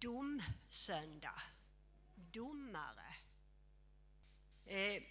domsöndag, 0.00 1.42
domare. 2.14 3.08
Eh, 4.66 5.02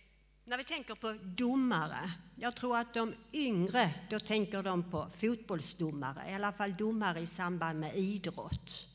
när 0.46 0.58
vi 0.58 0.64
tänker 0.64 0.96
på 0.96 1.14
domare, 1.24 2.12
jag 2.36 2.56
tror 2.56 2.78
att 2.78 2.94
de 2.94 3.14
yngre, 3.34 3.94
då 4.10 4.20
tänker 4.20 4.64
de 4.64 4.92
på 4.92 5.10
fotbollsdomare, 5.18 6.32
i 6.32 6.34
alla 6.34 6.54
fall 6.54 6.78
domare 6.78 7.20
i 7.20 7.28
samband 7.28 7.80
med 7.80 7.96
idrott. 7.96 8.88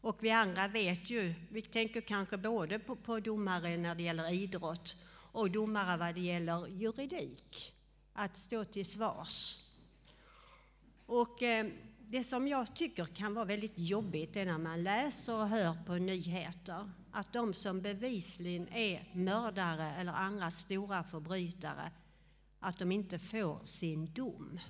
Och 0.00 0.16
vi 0.20 0.30
andra 0.30 0.68
vet 0.68 1.10
ju, 1.10 1.34
vi 1.50 1.62
tänker 1.62 2.00
kanske 2.00 2.36
både 2.36 2.78
på, 2.78 2.96
på 2.96 3.20
domare 3.20 3.76
när 3.76 3.94
det 3.94 4.02
gäller 4.02 4.32
idrott 4.32 4.96
och 5.32 5.50
domare 5.50 5.96
vad 5.96 6.14
det 6.14 6.20
gäller 6.20 6.66
juridik, 6.66 7.72
att 8.12 8.36
stå 8.36 8.64
till 8.64 8.86
svars. 8.86 9.56
Och 11.06 11.42
eh, 11.42 11.66
det 12.10 12.24
som 12.24 12.48
jag 12.48 12.74
tycker 12.74 13.04
kan 13.04 13.34
vara 13.34 13.44
väldigt 13.44 13.78
jobbigt 13.78 14.36
är 14.36 14.46
när 14.46 14.58
man 14.58 14.82
läser 14.82 15.34
och 15.34 15.48
hör 15.48 15.74
på 15.86 15.94
nyheter 15.94 16.90
att 17.10 17.32
de 17.32 17.54
som 17.54 17.80
bevisligen 17.80 18.68
är 18.68 19.08
mördare 19.12 19.94
eller 19.98 20.12
andra 20.12 20.50
stora 20.50 21.04
förbrytare, 21.04 21.90
att 22.60 22.78
de 22.78 22.92
inte 22.92 23.18
får 23.18 23.64
sin 23.64 24.12
dom. 24.12 24.60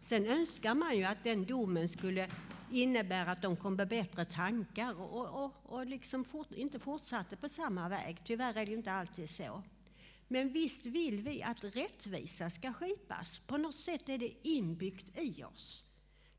Sen 0.00 0.26
önskar 0.26 0.74
man 0.74 0.96
ju 0.96 1.04
att 1.04 1.24
den 1.24 1.44
domen 1.44 1.88
skulle 1.88 2.30
innebära 2.70 3.30
att 3.30 3.42
de 3.42 3.56
kom 3.56 3.76
på 3.76 3.86
bättre 3.86 4.24
tankar 4.24 5.00
och, 5.00 5.44
och, 5.44 5.52
och 5.62 5.86
liksom 5.86 6.24
fort, 6.24 6.52
inte 6.52 6.78
fortsatte 6.78 7.36
på 7.36 7.48
samma 7.48 7.88
väg. 7.88 8.24
Tyvärr 8.24 8.54
är 8.54 8.66
det 8.66 8.70
ju 8.70 8.76
inte 8.76 8.92
alltid 8.92 9.30
så. 9.30 9.62
Men 10.28 10.52
visst 10.52 10.86
vill 10.86 11.22
vi 11.22 11.42
att 11.42 11.64
rättvisa 11.64 12.50
ska 12.50 12.72
skipas. 12.72 13.38
På 13.38 13.56
något 13.56 13.74
sätt 13.74 14.08
är 14.08 14.18
det 14.18 14.48
inbyggt 14.48 15.18
i 15.18 15.44
oss. 15.44 15.89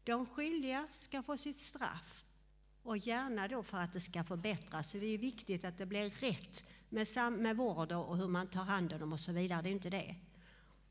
De 0.03 0.25
skyldiga 0.25 0.87
ska 0.91 1.23
få 1.23 1.37
sitt 1.37 1.59
straff 1.59 2.25
och 2.83 2.97
gärna 2.97 3.47
då 3.47 3.63
för 3.63 3.77
att 3.77 3.93
det 3.93 3.99
ska 3.99 4.23
förbättras. 4.23 4.91
Så 4.91 4.97
det 4.97 5.05
är 5.05 5.17
viktigt 5.17 5.65
att 5.65 5.77
det 5.77 5.85
blir 5.85 6.09
rätt 6.09 6.65
med, 6.89 7.07
med 7.31 7.57
vård 7.57 7.91
och 7.91 8.17
hur 8.17 8.27
man 8.27 8.47
tar 8.47 8.63
hand 8.63 8.93
om 8.93 8.99
dem 8.99 9.13
och 9.13 9.19
så 9.19 9.31
vidare. 9.31 9.61
Det 9.61 9.69
är 9.69 9.71
inte 9.71 9.89
det. 9.89 10.15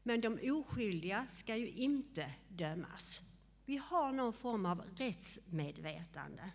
Men 0.03 0.21
de 0.21 0.39
oskyldiga 0.51 1.27
ska 1.27 1.57
ju 1.57 1.69
inte 1.69 2.34
dömas. 2.49 3.23
Vi 3.65 3.77
har 3.77 4.12
någon 4.12 4.33
form 4.33 4.67
av 4.67 4.83
rättsmedvetande. 4.97 6.51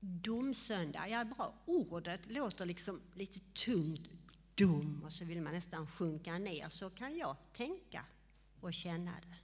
Domsöndag, 0.00 1.08
ja 1.08 1.24
bra, 1.24 1.54
ordet 1.64 2.30
låter 2.30 2.66
liksom 2.66 3.00
lite 3.14 3.40
tungt, 3.40 4.08
dom, 4.54 5.02
och 5.04 5.12
så 5.12 5.24
vill 5.24 5.42
man 5.42 5.52
nästan 5.52 5.86
sjunka 5.86 6.38
ner. 6.38 6.68
Så 6.68 6.90
kan 6.90 7.16
jag 7.16 7.36
tänka 7.52 8.04
och 8.60 8.74
känna 8.74 9.10
det. 9.10 9.43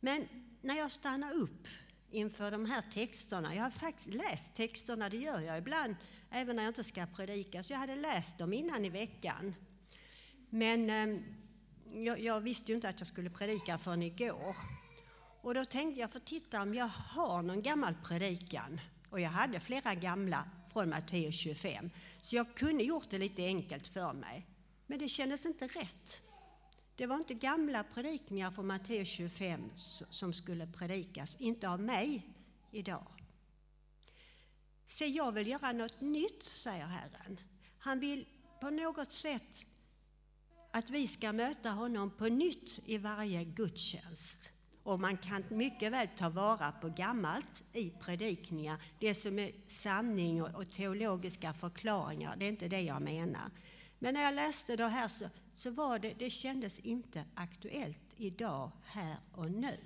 Men 0.00 0.28
när 0.60 0.76
jag 0.76 0.92
stannar 0.92 1.32
upp 1.32 1.68
inför 2.10 2.50
de 2.50 2.66
här 2.66 2.82
texterna, 2.82 3.54
jag 3.54 3.62
har 3.62 3.70
faktiskt 3.70 4.14
läst 4.14 4.54
texterna, 4.54 5.08
det 5.08 5.16
gör 5.16 5.40
jag 5.40 5.58
ibland, 5.58 5.96
även 6.30 6.56
när 6.56 6.62
jag 6.62 6.70
inte 6.70 6.84
ska 6.84 7.06
predika, 7.06 7.62
så 7.62 7.72
jag 7.72 7.78
hade 7.78 7.96
läst 7.96 8.38
dem 8.38 8.52
innan 8.52 8.84
i 8.84 8.88
veckan. 8.88 9.54
Men 10.50 10.90
eh, 10.90 11.20
jag, 12.04 12.20
jag, 12.20 12.40
visste 12.40 12.72
ju 12.72 12.76
inte 12.76 12.88
att 12.88 13.00
jag 13.00 13.08
skulle 13.08 13.30
predika 13.30 13.78
förrän 13.78 14.02
igår. 14.02 14.56
Och 15.42 15.54
då 15.54 15.64
tänkte 15.64 16.00
jag, 16.00 16.10
för 16.10 16.20
titta 16.20 16.62
om 16.62 16.74
jag 16.74 16.88
har 16.88 17.42
någon 17.42 17.62
gammal 17.62 17.94
predikan, 18.04 18.80
och 19.10 19.20
jag 19.20 19.30
hade 19.30 19.60
flera 19.60 19.94
gamla 19.94 20.50
från 20.72 20.88
Matteus 20.88 21.34
25, 21.34 21.90
så 22.20 22.36
jag 22.36 22.54
kunde 22.54 22.84
gjort 22.84 23.10
det 23.10 23.18
lite 23.18 23.44
enkelt 23.44 23.88
för 23.88 24.12
mig. 24.12 24.46
Men 24.86 24.98
det 24.98 25.08
kändes 25.08 25.46
inte 25.46 25.66
rätt. 25.66 26.22
Det 27.00 27.06
var 27.06 27.16
inte 27.16 27.34
gamla 27.34 27.84
predikningar 27.84 28.50
från 28.50 28.66
Matteus 28.66 29.08
25 29.08 29.70
som 30.10 30.32
skulle 30.32 30.66
predikas, 30.66 31.36
inte 31.40 31.68
av 31.68 31.80
mig 31.80 32.26
idag. 32.70 33.06
Se, 34.84 35.06
jag 35.06 35.32
vill 35.32 35.46
göra 35.46 35.72
något 35.72 36.00
nytt, 36.00 36.42
säger 36.42 36.86
Herren. 36.86 37.40
Han 37.78 38.00
vill 38.00 38.26
på 38.60 38.70
något 38.70 39.12
sätt 39.12 39.66
att 40.70 40.90
vi 40.90 41.08
ska 41.08 41.32
möta 41.32 41.70
honom 41.70 42.10
på 42.10 42.28
nytt 42.28 42.80
i 42.86 42.98
varje 42.98 43.44
gudstjänst. 43.44 44.52
Och 44.82 45.00
man 45.00 45.16
kan 45.16 45.44
mycket 45.48 45.92
väl 45.92 46.08
ta 46.16 46.28
vara 46.28 46.72
på 46.72 46.88
gammalt 46.88 47.64
i 47.72 47.90
predikningar, 47.90 48.82
det 48.98 49.14
som 49.14 49.38
är 49.38 49.52
sanning 49.66 50.42
och 50.42 50.70
teologiska 50.70 51.52
förklaringar, 51.52 52.36
det 52.36 52.44
är 52.44 52.48
inte 52.48 52.68
det 52.68 52.82
jag 52.82 53.02
menar. 53.02 53.50
Men 53.98 54.14
när 54.14 54.22
jag 54.22 54.34
läste 54.34 54.76
det 54.76 54.88
här 54.88 55.08
så, 55.08 55.28
så 55.60 55.70
var 55.70 55.98
det, 55.98 56.14
det 56.18 56.30
kändes 56.30 56.78
inte 56.78 57.24
aktuellt 57.34 58.00
idag, 58.16 58.70
här 58.84 59.16
och 59.32 59.50
nu. 59.50 59.78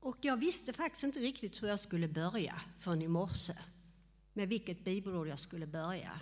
Och 0.00 0.16
jag 0.20 0.36
visste 0.36 0.72
faktiskt 0.72 1.04
inte 1.04 1.18
riktigt 1.18 1.62
hur 1.62 1.68
jag 1.68 1.80
skulle 1.80 2.08
börja 2.08 2.60
förrän 2.78 3.02
i 3.02 3.08
morse, 3.08 3.52
med 4.32 4.48
vilket 4.48 4.84
bibelord 4.84 5.28
jag 5.28 5.38
skulle 5.38 5.66
börja. 5.66 6.20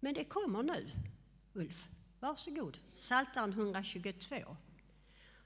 Men 0.00 0.14
det 0.14 0.24
kommer 0.24 0.62
nu, 0.62 0.90
Ulf. 1.52 1.88
Varsågod, 2.20 2.78
Psaltaren 2.96 3.52
122. 3.52 4.36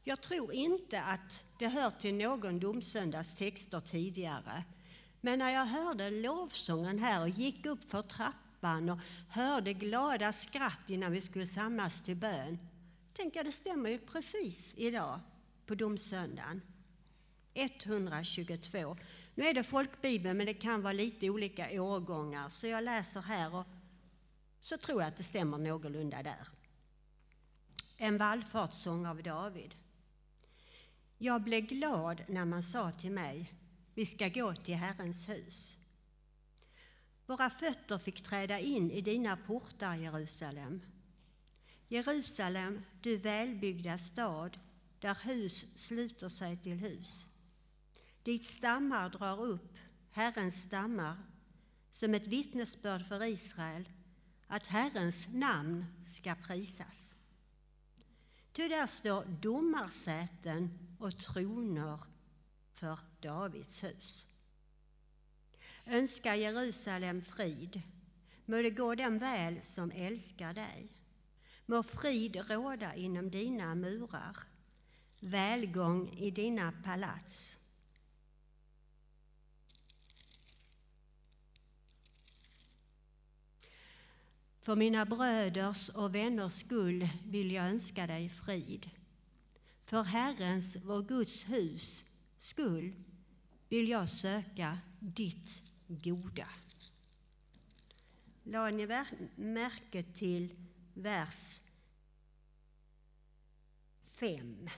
Jag 0.02 0.20
tror 0.20 0.52
inte 0.52 1.02
att 1.02 1.46
det 1.58 1.68
hör 1.68 1.90
till 1.90 2.14
någon 2.14 2.60
domsöndags 2.60 3.34
texter 3.34 3.80
tidigare, 3.80 4.64
men 5.24 5.38
när 5.38 5.50
jag 5.50 5.66
hörde 5.66 6.10
lovsången 6.10 6.98
här 6.98 7.20
och 7.20 7.28
gick 7.28 7.66
upp 7.66 7.90
för 7.90 8.02
trappan 8.02 8.88
och 8.88 8.98
hörde 9.28 9.72
glada 9.72 10.32
skratt 10.32 10.90
innan 10.90 11.12
vi 11.12 11.20
skulle 11.20 11.46
samlas 11.46 12.02
till 12.02 12.16
bön, 12.16 12.58
tänkte 13.12 13.38
jag 13.38 13.46
det 13.46 13.52
stämmer 13.52 13.90
ju 13.90 13.98
precis 13.98 14.74
idag 14.76 15.20
på 15.66 15.74
domsöndagen. 15.74 16.62
122. 17.54 18.96
Nu 19.34 19.44
är 19.44 19.54
det 19.54 19.64
folkbibeln, 19.64 20.36
men 20.36 20.46
det 20.46 20.54
kan 20.54 20.82
vara 20.82 20.92
lite 20.92 21.30
olika 21.30 21.82
årgångar, 21.82 22.48
så 22.48 22.66
jag 22.66 22.84
läser 22.84 23.20
här 23.20 23.54
och 23.54 23.66
så 24.60 24.76
tror 24.76 25.02
jag 25.02 25.08
att 25.08 25.16
det 25.16 25.22
stämmer 25.22 25.58
någorlunda 25.58 26.22
där. 26.22 26.48
En 27.96 28.18
vallfartssång 28.18 29.06
av 29.06 29.22
David. 29.22 29.74
Jag 31.18 31.42
blev 31.42 31.60
glad 31.60 32.22
när 32.28 32.44
man 32.44 32.62
sa 32.62 32.92
till 32.92 33.12
mig 33.12 33.54
vi 33.94 34.06
ska 34.06 34.28
gå 34.28 34.54
till 34.54 34.74
Herrens 34.74 35.28
hus. 35.28 35.76
Våra 37.26 37.50
fötter 37.50 37.98
fick 37.98 38.22
träda 38.22 38.58
in 38.58 38.90
i 38.90 39.00
dina 39.00 39.36
portar, 39.36 39.94
Jerusalem. 39.94 40.82
Jerusalem, 41.88 42.82
du 43.00 43.16
välbyggda 43.16 43.98
stad, 43.98 44.58
där 44.98 45.18
hus 45.22 45.66
sluter 45.76 46.28
sig 46.28 46.56
till 46.56 46.78
hus. 46.78 47.26
Dit 48.22 48.44
stammar 48.44 49.10
drar 49.10 49.40
upp, 49.40 49.78
Herrens 50.10 50.62
stammar, 50.62 51.16
som 51.90 52.14
ett 52.14 52.26
vittnesbörd 52.26 53.06
för 53.06 53.24
Israel, 53.24 53.88
att 54.46 54.66
Herrens 54.66 55.28
namn 55.28 55.86
ska 56.06 56.34
prisas. 56.34 57.14
Ty 58.52 58.68
där 58.68 58.86
står 58.86 59.24
domarsäten 59.24 60.78
och 60.98 61.18
troner 61.18 62.00
för 62.84 62.98
Davids 63.20 63.84
hus. 63.84 64.26
Önska 65.86 66.36
Jerusalem 66.36 67.22
frid. 67.22 67.82
Må 68.44 68.56
det 68.56 68.70
gå 68.70 68.94
den 68.94 69.18
väl 69.18 69.62
som 69.62 69.90
älskar 69.90 70.54
dig. 70.54 70.88
Må 71.66 71.82
frid 71.82 72.36
råda 72.50 72.94
inom 72.94 73.30
dina 73.30 73.74
murar, 73.74 74.36
välgång 75.20 76.10
i 76.10 76.30
dina 76.30 76.72
palats. 76.84 77.58
För 84.60 84.76
mina 84.76 85.04
bröders 85.04 85.88
och 85.88 86.14
vänners 86.14 86.52
skull 86.52 87.08
vill 87.24 87.50
jag 87.50 87.66
önska 87.66 88.06
dig 88.06 88.28
frid. 88.28 88.90
För 89.84 90.02
Herrens, 90.02 90.76
vår 90.76 91.02
Guds 91.02 91.48
hus, 91.48 92.04
skull 92.44 92.94
vill 93.68 93.88
jag 93.88 94.08
söka 94.08 94.78
ditt 95.00 95.62
goda. 95.86 96.48
La 98.42 98.70
ni 98.70 98.86
märke 99.34 100.02
till 100.02 100.54
vers 100.94 101.60
5? 104.02 104.70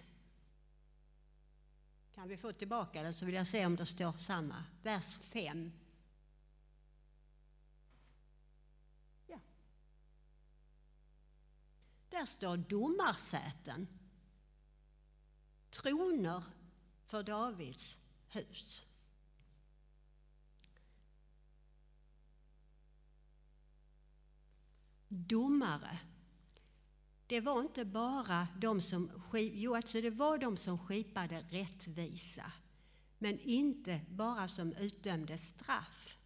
Kan 2.15 2.29
vi 2.29 2.37
få 2.37 2.53
tillbaka 2.53 3.03
det 3.03 3.13
så 3.13 3.27
vill 3.27 3.35
jag 3.35 3.47
se 3.47 3.67
om 3.67 3.77
det 3.77 3.87
står 3.87 4.13
samma. 4.13 4.65
Vers 4.83 5.19
5. 5.19 5.73
Ja. 9.27 9.39
Där 12.11 12.27
står 12.27 12.57
domarsäten. 12.57 13.87
Troner 15.71 16.43
för 17.07 17.23
Davids 17.23 17.99
hus. 18.29 18.85
Domare. 25.09 25.99
det 27.27 27.41
var 27.41 27.61
inte 27.61 27.85
bara 27.85 28.49
de 28.61 28.81
som, 28.81 29.11
jo, 29.33 29.75
alltså 29.75 30.01
det 30.01 30.11
var 30.11 30.39
de 30.39 30.57
som 30.57 30.79
skipade 30.79 31.45
rättvisa, 31.51 32.53
men 33.19 33.39
inte 33.39 34.01
bara 34.11 34.49
som 34.49 34.73
utdömde 34.73 35.39
straff. 35.39 36.19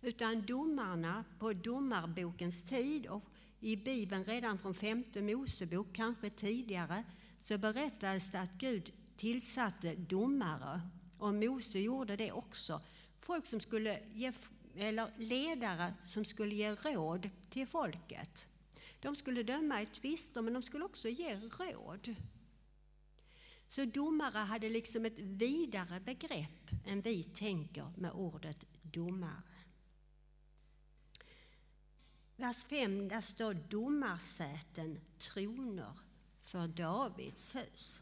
Utan 0.00 0.46
domarna 0.46 1.24
på 1.38 1.52
domarbokens 1.52 2.64
tid 2.64 3.06
och 3.06 3.24
i 3.60 3.76
Bibeln 3.76 4.24
redan 4.24 4.58
från 4.58 4.74
femte 4.74 5.22
Mosebok, 5.22 5.92
kanske 5.92 6.30
tidigare, 6.30 7.04
så 7.38 7.58
berättades 7.58 8.30
det 8.30 8.40
att 8.40 8.52
Gud 8.52 8.92
tillsatte 9.20 9.94
domare 9.94 10.80
och 11.18 11.34
Mose 11.34 11.78
gjorde 11.78 12.16
det 12.16 12.32
också. 12.32 12.80
Folk 13.20 13.46
som 13.46 13.60
skulle 13.60 14.00
ge, 14.12 14.32
eller 14.76 15.10
ledare 15.16 15.94
som 16.02 16.24
skulle 16.24 16.54
ge 16.54 16.74
råd 16.74 17.30
till 17.50 17.66
folket. 17.66 18.46
De 19.00 19.16
skulle 19.16 19.42
döma 19.42 19.82
i 19.82 19.86
tvister 19.86 20.42
men 20.42 20.52
de 20.52 20.62
skulle 20.62 20.84
också 20.84 21.08
ge 21.08 21.34
råd. 21.34 22.14
Så 23.66 23.84
domare 23.84 24.38
hade 24.38 24.68
liksom 24.68 25.04
ett 25.04 25.18
vidare 25.18 26.00
begrepp 26.00 26.70
än 26.86 27.00
vi 27.00 27.24
tänker 27.24 27.92
med 27.96 28.12
ordet 28.12 28.64
domare. 28.82 29.42
Vers 32.36 32.64
5, 32.64 33.08
där 33.08 33.20
står 33.20 33.54
domarsäten, 33.54 35.00
troner 35.18 35.98
för 36.44 36.68
Davids 36.68 37.54
hus. 37.54 38.00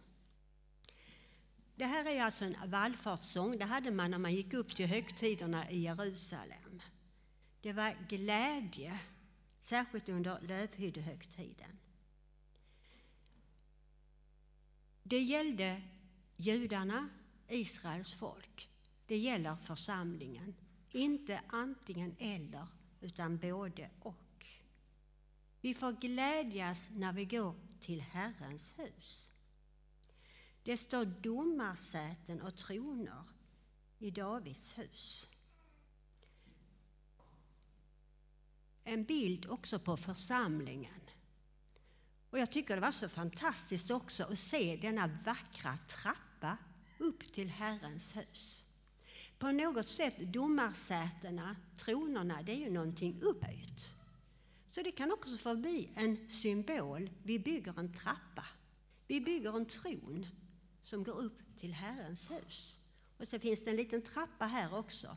Det 1.78 1.86
här 1.86 2.04
är 2.04 2.22
alltså 2.22 2.44
en 2.44 2.70
vallfartssång. 2.70 3.58
Det 3.58 3.64
hade 3.64 3.90
man 3.90 4.10
när 4.10 4.18
man 4.18 4.34
gick 4.34 4.52
upp 4.52 4.76
till 4.76 4.86
högtiderna 4.86 5.70
i 5.70 5.78
Jerusalem. 5.78 6.82
Det 7.60 7.72
var 7.72 7.96
glädje, 8.08 8.98
särskilt 9.60 10.08
under 10.08 10.40
lövhyddehögtiden. 10.40 11.78
Det 15.02 15.18
gällde 15.18 15.82
judarna, 16.36 17.08
Israels 17.48 18.14
folk. 18.14 18.68
Det 19.06 19.16
gäller 19.16 19.56
församlingen. 19.56 20.54
Inte 20.92 21.40
antingen 21.48 22.16
eller, 22.18 22.66
utan 23.00 23.38
både 23.38 23.90
och. 24.00 24.46
Vi 25.60 25.74
får 25.74 25.92
glädjas 25.92 26.90
när 26.90 27.12
vi 27.12 27.24
går 27.24 27.54
till 27.80 28.00
Herrens 28.00 28.78
hus. 28.78 29.27
Det 30.62 30.76
står 30.76 31.04
domarsäten 31.04 32.40
och 32.40 32.56
troner 32.56 33.24
i 33.98 34.10
Davids 34.10 34.78
hus. 34.78 35.28
En 38.84 39.04
bild 39.04 39.46
också 39.46 39.78
på 39.78 39.96
församlingen. 39.96 41.00
Och 42.30 42.38
jag 42.38 42.50
tycker 42.50 42.74
det 42.74 42.80
var 42.80 42.92
så 42.92 43.08
fantastiskt 43.08 43.90
också 43.90 44.24
att 44.24 44.38
se 44.38 44.76
denna 44.76 45.06
vackra 45.24 45.76
trappa 45.76 46.56
upp 46.98 47.32
till 47.32 47.48
Herrens 47.48 48.16
hus. 48.16 48.64
På 49.38 49.52
något 49.52 49.88
sätt, 49.88 50.18
domarsätena, 50.18 51.56
tronerna, 51.76 52.42
det 52.42 52.52
är 52.52 52.56
ju 52.56 52.70
någonting 52.70 53.22
upphöjt. 53.22 53.94
Så 54.66 54.82
det 54.82 54.90
kan 54.90 55.12
också 55.12 55.38
få 55.38 55.56
bli 55.56 55.90
en 55.94 56.30
symbol. 56.30 57.10
Vi 57.22 57.38
bygger 57.38 57.78
en 57.78 57.92
trappa. 57.92 58.44
Vi 59.06 59.20
bygger 59.20 59.56
en 59.56 59.66
tron 59.66 60.26
som 60.88 61.04
går 61.04 61.12
upp 61.12 61.56
till 61.56 61.72
Herrens 61.72 62.30
hus. 62.30 62.78
Och 63.18 63.28
så 63.28 63.38
finns 63.38 63.64
det 63.64 63.70
en 63.70 63.76
liten 63.76 64.02
trappa 64.02 64.44
här 64.44 64.74
också. 64.74 65.16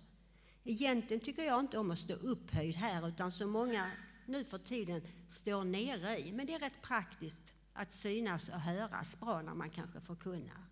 Egentligen 0.64 1.24
tycker 1.24 1.44
jag 1.44 1.60
inte 1.60 1.78
om 1.78 1.92
att 1.92 2.00
stå 2.00 2.14
upphöjd 2.14 2.76
här 2.76 3.08
utan 3.08 3.32
så 3.32 3.48
många 3.48 3.92
nu 4.26 4.46
för 4.46 4.58
tiden 4.58 5.02
står 5.30 5.64
nere 5.64 6.20
i. 6.20 6.32
Men 6.32 6.46
det 6.46 6.54
är 6.54 6.60
rätt 6.60 6.82
praktiskt 6.82 7.54
att 7.74 7.92
synas 7.92 8.50
och 8.50 8.60
höras 8.60 9.20
bra 9.20 9.42
när 9.42 9.54
man 9.54 9.70
kanske 9.70 10.02
förkunnar. 10.02 10.66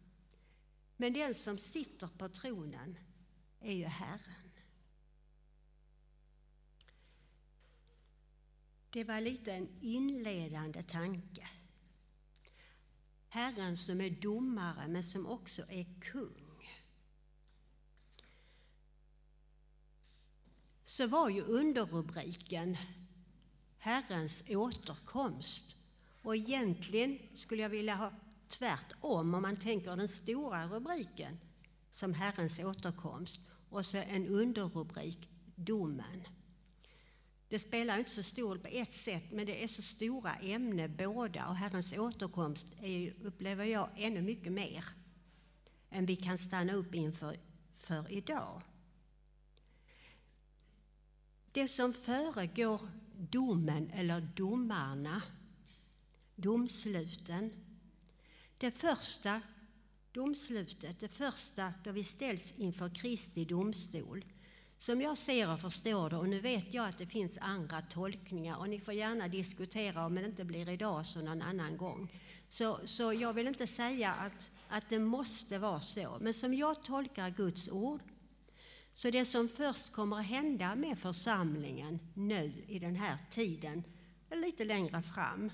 Men 0.98 1.14
den 1.14 1.34
som 1.34 1.58
sitter 1.58 2.08
på 2.08 2.30
tronen 2.30 2.98
är 3.60 3.74
ju 3.74 3.86
Herren. 3.86 4.52
Det 8.90 9.04
var 9.04 9.22
lite 9.22 9.54
en 9.54 9.70
inledande 9.82 10.84
tanke. 10.84 11.48
Herren 13.30 13.78
som 13.78 14.02
är 14.02 14.10
domare 14.10 14.88
men 14.88 15.04
som 15.04 15.28
också 15.28 15.62
är 15.70 15.86
kung. 16.00 16.70
Så 20.84 21.08
var 21.08 21.30
ju 21.30 21.42
underrubriken 21.42 22.78
Herrens 23.78 24.44
återkomst. 24.50 25.76
Och 26.22 26.36
egentligen 26.36 27.20
skulle 27.34 27.62
jag 27.62 27.70
vilja 27.70 27.96
ha 27.96 28.12
tvärtom 28.48 29.34
om 29.34 29.42
man 29.42 29.56
tänker 29.56 29.96
den 29.96 30.08
stora 30.08 30.68
rubriken 30.68 31.40
som 31.90 32.14
Herrens 32.14 32.60
återkomst 32.60 33.40
och 33.70 33.86
så 33.86 33.98
en 33.98 34.28
underrubrik 34.28 35.30
Domen. 35.56 36.24
Det 37.50 37.60
spelar 37.60 38.00
inte 38.00 38.12
så 38.12 38.24
stor 38.24 38.50
roll 38.50 38.60
på 38.60 38.68
ett 38.68 38.94
sätt, 38.94 39.32
men 39.32 39.46
det 39.46 39.64
är 39.64 39.68
så 39.68 39.82
stora 39.82 40.36
ämnen 40.36 40.96
båda 40.96 41.48
och 41.48 41.56
Herrens 41.56 41.94
återkomst 41.94 42.74
är, 42.82 43.14
upplever 43.24 43.66
jag, 43.66 43.90
ännu 43.98 44.22
mycket 44.22 44.52
mer 44.52 44.86
än 45.90 46.06
vi 46.06 46.16
kan 46.16 46.38
stanna 46.38 46.74
upp 46.74 46.96
inför 46.96 47.38
för 47.78 48.12
idag. 48.12 48.62
Det 51.52 51.68
som 51.68 51.94
föregår 51.94 52.82
domen 53.18 53.90
eller 53.90 54.22
domarna, 54.22 55.22
domsluten, 56.36 57.52
det 58.58 58.72
första 58.72 59.42
domslutet, 60.12 61.00
det 61.00 61.10
första 61.10 61.74
då 61.84 61.92
vi 61.92 62.04
ställs 62.04 62.54
inför 62.58 62.90
Kristi 62.96 63.46
domstol, 63.46 64.26
som 64.80 65.02
jag 65.02 65.18
ser 65.18 65.54
och 65.54 65.60
förstår 65.60 66.10
det, 66.10 66.16
och 66.16 66.30
nu 66.30 66.40
vet 66.40 66.74
jag 66.74 66.88
att 66.88 66.98
det 66.98 67.06
finns 67.06 67.38
andra 67.42 67.82
tolkningar 67.82 68.58
och 68.58 68.70
ni 68.70 68.80
får 68.80 68.94
gärna 68.94 69.28
diskutera 69.28 70.06
om 70.06 70.16
det 70.16 70.26
inte 70.26 70.46
blir 70.46 70.70
idag 70.70 71.06
så 71.06 71.22
någon 71.22 71.42
annan 71.42 71.78
gång. 71.78 72.22
Så, 72.50 72.80
så 72.86 73.14
jag 73.14 73.34
vill 73.34 73.48
inte 73.48 73.68
säga 73.68 74.14
att, 74.14 74.52
att 74.70 74.90
det 74.90 75.00
måste 75.00 75.58
vara 75.58 75.82
så, 75.82 76.18
men 76.22 76.34
som 76.34 76.54
jag 76.54 76.84
tolkar 76.84 77.30
Guds 77.30 77.70
ord 77.70 78.02
så 78.94 79.10
det 79.10 79.26
som 79.26 79.50
först 79.50 79.92
kommer 79.92 80.20
att 80.20 80.26
hända 80.26 80.76
med 80.76 81.00
församlingen 81.00 82.00
nu 82.14 82.54
i 82.68 82.80
den 82.80 82.96
här 82.96 83.18
tiden, 83.30 83.84
eller 84.30 84.42
lite 84.42 84.64
längre 84.64 85.02
fram, 85.02 85.52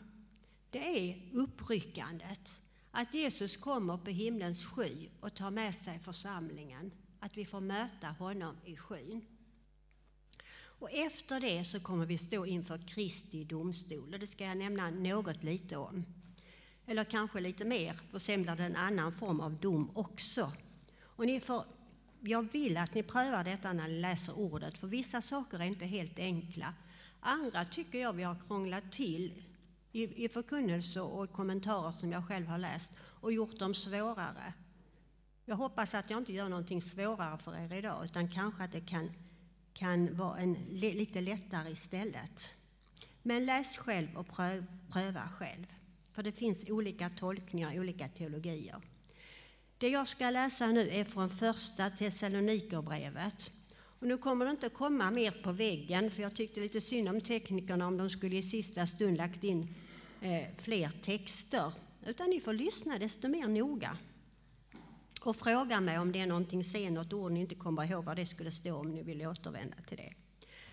det 0.69 1.09
är 1.09 1.21
uppryckandet. 1.33 2.61
Att 2.91 3.13
Jesus 3.13 3.57
kommer 3.57 3.97
på 3.97 4.09
himlens 4.09 4.65
sky 4.65 5.09
och 5.19 5.33
tar 5.33 5.51
med 5.51 5.75
sig 5.75 5.99
församlingen 5.99 6.91
att 7.25 7.37
vi 7.37 7.45
får 7.45 7.61
möta 7.61 8.07
honom 8.07 8.57
i 8.65 8.75
skyn. 8.75 9.25
Och 10.55 10.91
efter 10.91 11.39
det 11.39 11.65
så 11.65 11.79
kommer 11.79 12.05
vi 12.05 12.17
stå 12.17 12.45
inför 12.45 12.87
Kristi 12.87 13.43
domstol 13.43 14.13
och 14.13 14.19
det 14.19 14.27
ska 14.27 14.43
jag 14.45 14.57
nämna 14.57 14.89
något 14.89 15.43
lite 15.43 15.77
om. 15.77 16.05
Eller 16.85 17.03
kanske 17.03 17.39
lite 17.39 17.65
mer, 17.65 17.93
för 18.11 18.19
sen 18.19 18.43
blir 18.43 18.55
det 18.55 18.63
en 18.63 18.75
annan 18.75 19.13
form 19.13 19.39
av 19.39 19.53
dom 19.53 19.91
också. 19.93 20.51
Och 21.01 21.25
ni 21.25 21.39
får, 21.39 21.63
jag 22.21 22.51
vill 22.51 22.77
att 22.77 22.93
ni 22.93 23.03
prövar 23.03 23.43
detta 23.43 23.73
när 23.73 23.87
ni 23.87 23.99
läser 23.99 24.37
ordet, 24.37 24.77
för 24.77 24.87
vissa 24.87 25.21
saker 25.21 25.59
är 25.59 25.65
inte 25.65 25.85
helt 25.85 26.19
enkla. 26.19 26.73
Andra 27.19 27.65
tycker 27.65 27.99
jag 27.99 28.13
vi 28.13 28.23
har 28.23 28.35
krånglat 28.35 28.91
till 28.91 29.43
i, 29.91 30.25
i 30.25 30.29
förkunnelse 30.29 31.01
och 31.01 31.31
kommentarer 31.31 31.91
som 31.91 32.11
jag 32.11 32.27
själv 32.27 32.47
har 32.47 32.57
läst 32.57 32.91
och 32.99 33.33
gjort 33.33 33.59
dem 33.59 33.73
svårare. 33.73 34.53
Jag 35.47 35.55
hoppas 35.55 35.95
att 35.95 36.09
jag 36.09 36.17
inte 36.19 36.33
gör 36.33 36.49
någonting 36.49 36.81
svårare 36.81 37.37
för 37.37 37.55
er 37.55 37.77
idag, 37.77 38.05
utan 38.05 38.29
kanske 38.29 38.63
att 38.63 38.71
det 38.71 38.81
kan, 38.81 39.11
kan 39.73 40.17
vara 40.17 40.37
en, 40.37 40.53
lite 40.71 41.21
lättare 41.21 41.71
istället. 41.71 42.49
Men 43.21 43.45
läs 43.45 43.77
själv 43.77 44.17
och 44.17 44.27
pröv, 44.27 44.65
pröva 44.91 45.29
själv, 45.29 45.65
för 46.11 46.23
det 46.23 46.31
finns 46.31 46.69
olika 46.69 47.09
tolkningar, 47.09 47.79
olika 47.79 48.07
teologier. 48.07 48.75
Det 49.77 49.89
jag 49.89 50.07
ska 50.07 50.29
läsa 50.29 50.67
nu 50.67 50.89
är 50.89 51.05
från 51.05 51.29
första 51.29 51.89
Thessalonikerbrevet. 51.89 53.51
Och 53.99 54.07
nu 54.07 54.17
kommer 54.17 54.45
det 54.45 54.51
inte 54.51 54.69
komma 54.69 55.11
mer 55.11 55.31
på 55.31 55.51
väggen, 55.51 56.11
för 56.11 56.21
jag 56.21 56.35
tyckte 56.35 56.59
lite 56.59 56.81
synd 56.81 57.09
om 57.09 57.21
teknikerna 57.21 57.87
om 57.87 57.97
de 57.97 58.09
skulle 58.09 58.35
i 58.35 58.43
sista 58.43 58.87
stund 58.87 59.17
lagt 59.17 59.43
in 59.43 59.75
eh, 60.21 60.43
fler 60.57 60.89
texter. 60.89 61.73
Utan 62.05 62.29
ni 62.29 62.41
får 62.41 62.53
lyssna 62.53 62.97
desto 62.97 63.27
mer 63.27 63.47
noga 63.47 63.97
och 65.27 65.35
fråga 65.35 65.81
mig 65.81 65.99
om 65.99 66.11
det 66.11 66.19
är 66.19 66.27
någonting 66.27 66.63
sen, 66.63 66.93
något 66.93 67.13
ord 67.13 67.31
ni 67.31 67.39
inte 67.39 67.55
kommer 67.55 67.91
ihåg 67.91 68.03
vad 68.03 68.15
det 68.15 68.25
skulle 68.25 68.51
stå 68.51 68.75
om 68.75 68.91
ni 68.91 69.03
vill 69.03 69.27
återvända 69.27 69.77
till 69.87 69.97
det. 69.97 70.13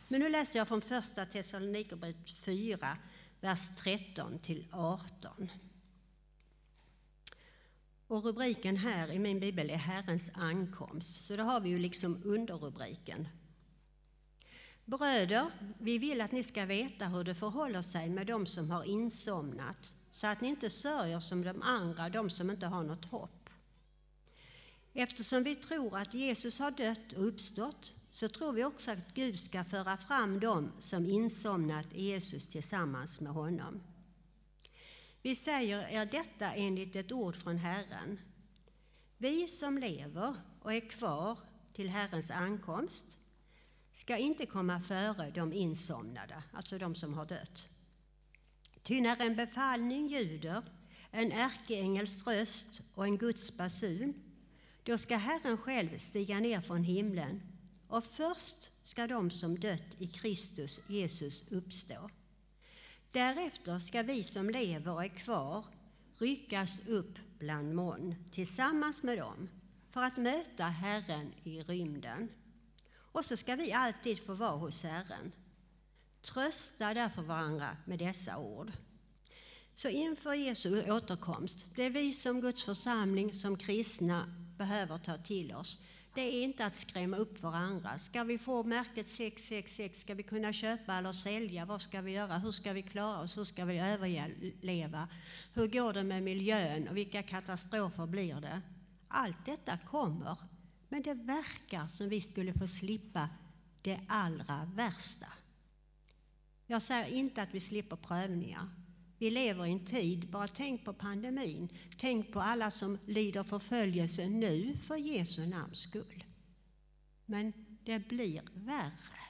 Men 0.09 0.21
nu 0.21 0.28
läser 0.28 0.59
jag 0.59 0.68
från 0.68 0.82
första 0.82 1.26
Thessalonikerbrevet 1.26 2.38
4, 2.38 2.97
vers 3.40 3.76
13 3.76 4.38
till 4.38 4.66
18. 4.73 5.50
Och 8.06 8.25
rubriken 8.25 8.76
här 8.76 9.12
i 9.12 9.18
min 9.18 9.40
bibel 9.40 9.71
är 9.71 9.76
Herrens 9.76 10.30
ankomst, 10.35 11.26
så 11.26 11.37
då 11.37 11.42
har 11.42 11.61
vi 11.61 11.68
ju 11.68 11.78
liksom 11.78 12.23
underrubriken. 12.25 13.28
Bröder, 14.85 15.50
vi 15.78 15.99
vill 15.99 16.21
att 16.21 16.32
ni 16.32 16.42
ska 16.42 16.64
veta 16.64 17.06
hur 17.06 17.25
det 17.25 17.35
förhåller 17.35 17.82
sig 17.82 18.11
med 18.11 18.26
dem 18.26 18.47
som 18.47 18.71
har 18.71 18.85
insomnat 18.85 19.94
så 20.11 20.26
att 20.26 20.40
ni 20.40 20.49
inte 20.49 20.71
sörjer 20.71 21.21
som 21.21 21.42
de 21.42 21.62
andra, 21.62 22.09
de 22.09 22.30
som 22.30 22.50
inte 22.50 22.66
har 22.66 22.82
något 22.82 23.04
hopp. 23.04 23.42
Eftersom 24.93 25.43
vi 25.43 25.55
tror 25.55 25.99
att 25.99 26.15
Jesus 26.15 26.59
har 26.59 26.71
dött 26.71 27.13
och 27.17 27.27
uppstått 27.27 27.95
så 28.11 28.29
tror 28.29 28.53
vi 28.53 28.65
också 28.65 28.91
att 28.91 29.15
Gud 29.15 29.39
ska 29.39 29.65
föra 29.65 29.97
fram 29.97 30.41
dem 30.41 30.73
som 30.79 31.07
insomnat 31.07 31.95
i 31.95 32.05
Jesus 32.05 32.47
tillsammans 32.47 33.21
med 33.21 33.33
honom. 33.33 33.83
Vi 35.23 35.35
säger 35.35 35.89
er 35.89 36.07
detta 36.07 36.53
enligt 36.53 36.97
ett 36.97 37.13
ord 37.13 37.37
från 37.37 37.57
Herren. 37.57 38.19
Vi 39.19 39.49
som 39.49 39.79
lever 39.79 40.35
och 40.61 40.75
är 40.75 40.91
kvar 40.91 41.39
till 41.73 41.89
Herrens 41.89 42.31
ankomst 42.31 43.05
ska 43.93 44.17
inte 44.17 44.47
komma 44.47 44.81
före 44.81 45.31
de 45.31 45.53
insomnade, 45.53 46.43
alltså 46.53 46.79
de 46.79 46.95
som 46.95 47.15
har 47.15 47.27
dött. 47.27 47.69
Ty 48.83 49.01
när 49.01 49.21
en 49.21 49.37
befallning 49.37 50.07
ljuder, 50.07 50.63
en 51.11 51.33
ärkeängels 51.33 52.27
röst 52.27 52.83
och 52.95 53.05
en 53.05 53.19
Guds 53.19 53.57
basun, 53.57 54.32
då 54.85 54.99
ska 54.99 55.17
Herren 55.17 55.57
själv 55.57 55.99
stiga 55.99 56.41
ner 56.41 56.61
från 56.61 56.85
himlen 56.85 57.43
och 57.89 58.07
först 58.07 58.71
ska 58.83 59.07
de 59.07 59.31
som 59.31 59.59
dött 59.59 59.95
i 59.99 60.07
Kristus 60.07 60.81
Jesus 60.87 61.43
uppstå. 61.51 62.11
Därefter 63.12 63.79
ska 63.79 64.03
vi 64.03 64.23
som 64.23 64.51
lever 64.51 64.93
och 64.93 65.05
är 65.05 65.09
kvar 65.09 65.65
ryckas 66.19 66.89
upp 66.89 67.19
bland 67.39 67.75
moln 67.75 68.15
tillsammans 68.33 69.03
med 69.03 69.19
dem 69.19 69.49
för 69.91 70.01
att 70.01 70.17
möta 70.17 70.65
Herren 70.65 71.33
i 71.45 71.62
rymden. 71.62 72.29
Och 72.95 73.25
så 73.25 73.37
ska 73.37 73.57
vi 73.57 73.73
alltid 73.73 74.19
få 74.19 74.35
vara 74.35 74.57
hos 74.57 74.83
Herren. 74.83 75.33
Trösta 76.23 76.95
därför 76.95 77.23
varandra 77.23 77.77
med 77.85 77.99
dessa 77.99 78.39
ord. 78.39 78.73
Så 79.75 79.89
inför 79.89 80.33
Jesu 80.33 80.93
återkomst, 80.93 81.75
det 81.75 81.83
är 81.83 81.91
vi 81.91 82.12
som 82.12 82.41
Guds 82.41 82.65
församling, 82.65 83.33
som 83.33 83.57
kristna, 83.57 84.42
behöver 84.62 84.99
ta 84.99 85.16
till 85.16 85.54
oss. 85.54 85.81
Det 86.14 86.21
är 86.21 86.45
inte 86.45 86.66
att 86.66 86.75
skrämma 86.75 87.16
upp 87.16 87.42
varandra. 87.42 87.99
Ska 87.99 88.25
vi 88.25 88.38
få 88.38 88.62
märket 88.62 89.09
666? 89.09 90.00
Ska 90.00 90.14
vi 90.14 90.23
kunna 90.23 90.52
köpa 90.52 90.95
eller 90.95 91.12
sälja? 91.12 91.64
Vad 91.64 91.83
ska 91.83 92.00
vi 92.00 92.12
göra? 92.12 92.38
Hur 92.38 92.52
ska 92.52 92.73
vi 92.73 92.83
klara 92.83 93.21
oss? 93.21 93.37
Hur 93.37 93.45
ska 93.45 93.64
vi 93.64 93.78
överleva? 93.78 95.09
Hur 95.54 95.66
går 95.66 95.92
det 95.92 96.02
med 96.02 96.23
miljön 96.23 96.88
och 96.88 96.97
vilka 96.97 97.23
katastrofer 97.23 98.07
blir 98.07 98.40
det? 98.40 98.62
Allt 99.09 99.47
detta 99.47 99.78
kommer, 99.78 100.37
men 100.88 101.02
det 101.02 101.14
verkar 101.14 101.88
som 101.88 102.09
vi 102.09 102.21
skulle 102.21 102.52
få 102.52 102.66
slippa 102.66 103.28
det 103.83 104.00
allra 104.09 104.71
värsta. 104.75 105.26
Jag 106.66 106.83
säger 106.83 107.16
inte 107.16 107.42
att 107.42 107.54
vi 107.54 107.61
slipper 107.61 107.97
prövningar. 107.97 108.69
Vi 109.23 109.31
lever 109.31 109.67
i 109.67 109.73
en 109.73 109.85
tid, 109.85 110.31
bara 110.31 110.49
tänk 110.49 110.85
på 110.85 110.93
pandemin, 110.93 111.69
tänk 111.97 112.33
på 112.33 112.41
alla 112.41 112.71
som 112.71 112.99
lider 113.07 113.45
förföljelse 113.45 114.29
nu 114.29 114.76
för 114.76 114.97
Jesu 114.97 115.47
namns 115.47 115.79
skull. 115.79 116.25
Men 117.26 117.52
det 117.85 118.09
blir 118.09 118.43
värre. 118.55 119.21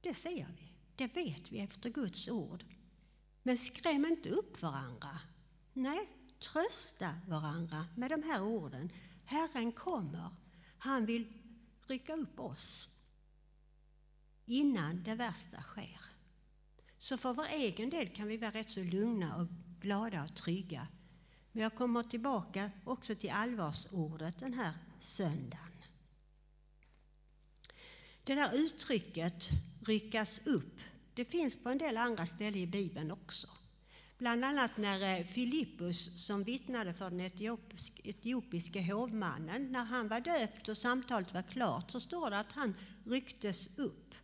Det 0.00 0.14
ser 0.14 0.46
vi, 0.56 0.72
det 0.96 1.16
vet 1.16 1.52
vi 1.52 1.60
efter 1.60 1.90
Guds 1.90 2.28
ord. 2.28 2.64
Men 3.42 3.58
skräm 3.58 4.06
inte 4.06 4.30
upp 4.30 4.62
varandra. 4.62 5.20
Nej, 5.72 6.08
trösta 6.38 7.14
varandra 7.26 7.86
med 7.96 8.10
de 8.10 8.22
här 8.22 8.42
orden. 8.42 8.92
Herren 9.24 9.72
kommer, 9.72 10.28
han 10.78 11.06
vill 11.06 11.32
rycka 11.86 12.14
upp 12.14 12.40
oss 12.40 12.88
innan 14.46 15.02
det 15.02 15.14
värsta 15.14 15.62
sker. 15.62 16.05
Så 16.98 17.16
för 17.16 17.32
vår 17.32 17.46
egen 17.54 17.90
del 17.90 18.08
kan 18.08 18.28
vi 18.28 18.36
vara 18.36 18.50
rätt 18.50 18.70
så 18.70 18.80
lugna 18.80 19.36
och 19.36 19.46
glada 19.80 20.24
och 20.24 20.36
trygga. 20.36 20.88
Men 21.52 21.62
jag 21.62 21.74
kommer 21.74 22.02
tillbaka 22.02 22.70
också 22.84 23.14
till 23.14 23.30
allvarsordet 23.30 24.38
den 24.38 24.54
här 24.54 24.72
söndagen. 25.00 25.66
Det 28.24 28.34
där 28.34 28.54
uttrycket 28.54 29.48
ryckas 29.86 30.46
upp, 30.46 30.80
det 31.14 31.24
finns 31.24 31.62
på 31.62 31.68
en 31.68 31.78
del 31.78 31.96
andra 31.96 32.26
ställen 32.26 32.60
i 32.60 32.66
Bibeln 32.66 33.10
också. 33.10 33.48
Bland 34.18 34.44
annat 34.44 34.76
när 34.76 35.18
eh, 35.18 35.26
Filippus, 35.26 36.26
som 36.26 36.44
vittnade 36.44 36.94
för 36.94 37.10
den 37.10 37.20
etiopiske 38.04 38.82
hovmannen, 38.92 39.72
när 39.72 39.84
han 39.84 40.08
var 40.08 40.20
döpt 40.20 40.68
och 40.68 40.76
samtalet 40.76 41.34
var 41.34 41.42
klart, 41.42 41.90
så 41.90 42.00
står 42.00 42.30
det 42.30 42.38
att 42.38 42.52
han 42.52 42.74
rycktes 43.04 43.78
upp. 43.78 44.14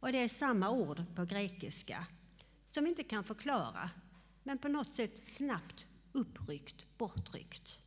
Och 0.00 0.12
det 0.12 0.18
är 0.18 0.28
samma 0.28 0.70
ord 0.70 1.04
på 1.14 1.24
grekiska 1.24 2.06
som 2.66 2.84
vi 2.84 2.90
inte 2.90 3.04
kan 3.04 3.24
förklara, 3.24 3.90
men 4.42 4.58
på 4.58 4.68
något 4.68 4.94
sätt 4.94 5.26
snabbt 5.26 5.86
uppryckt, 6.12 6.86
bortryckt. 6.98 7.80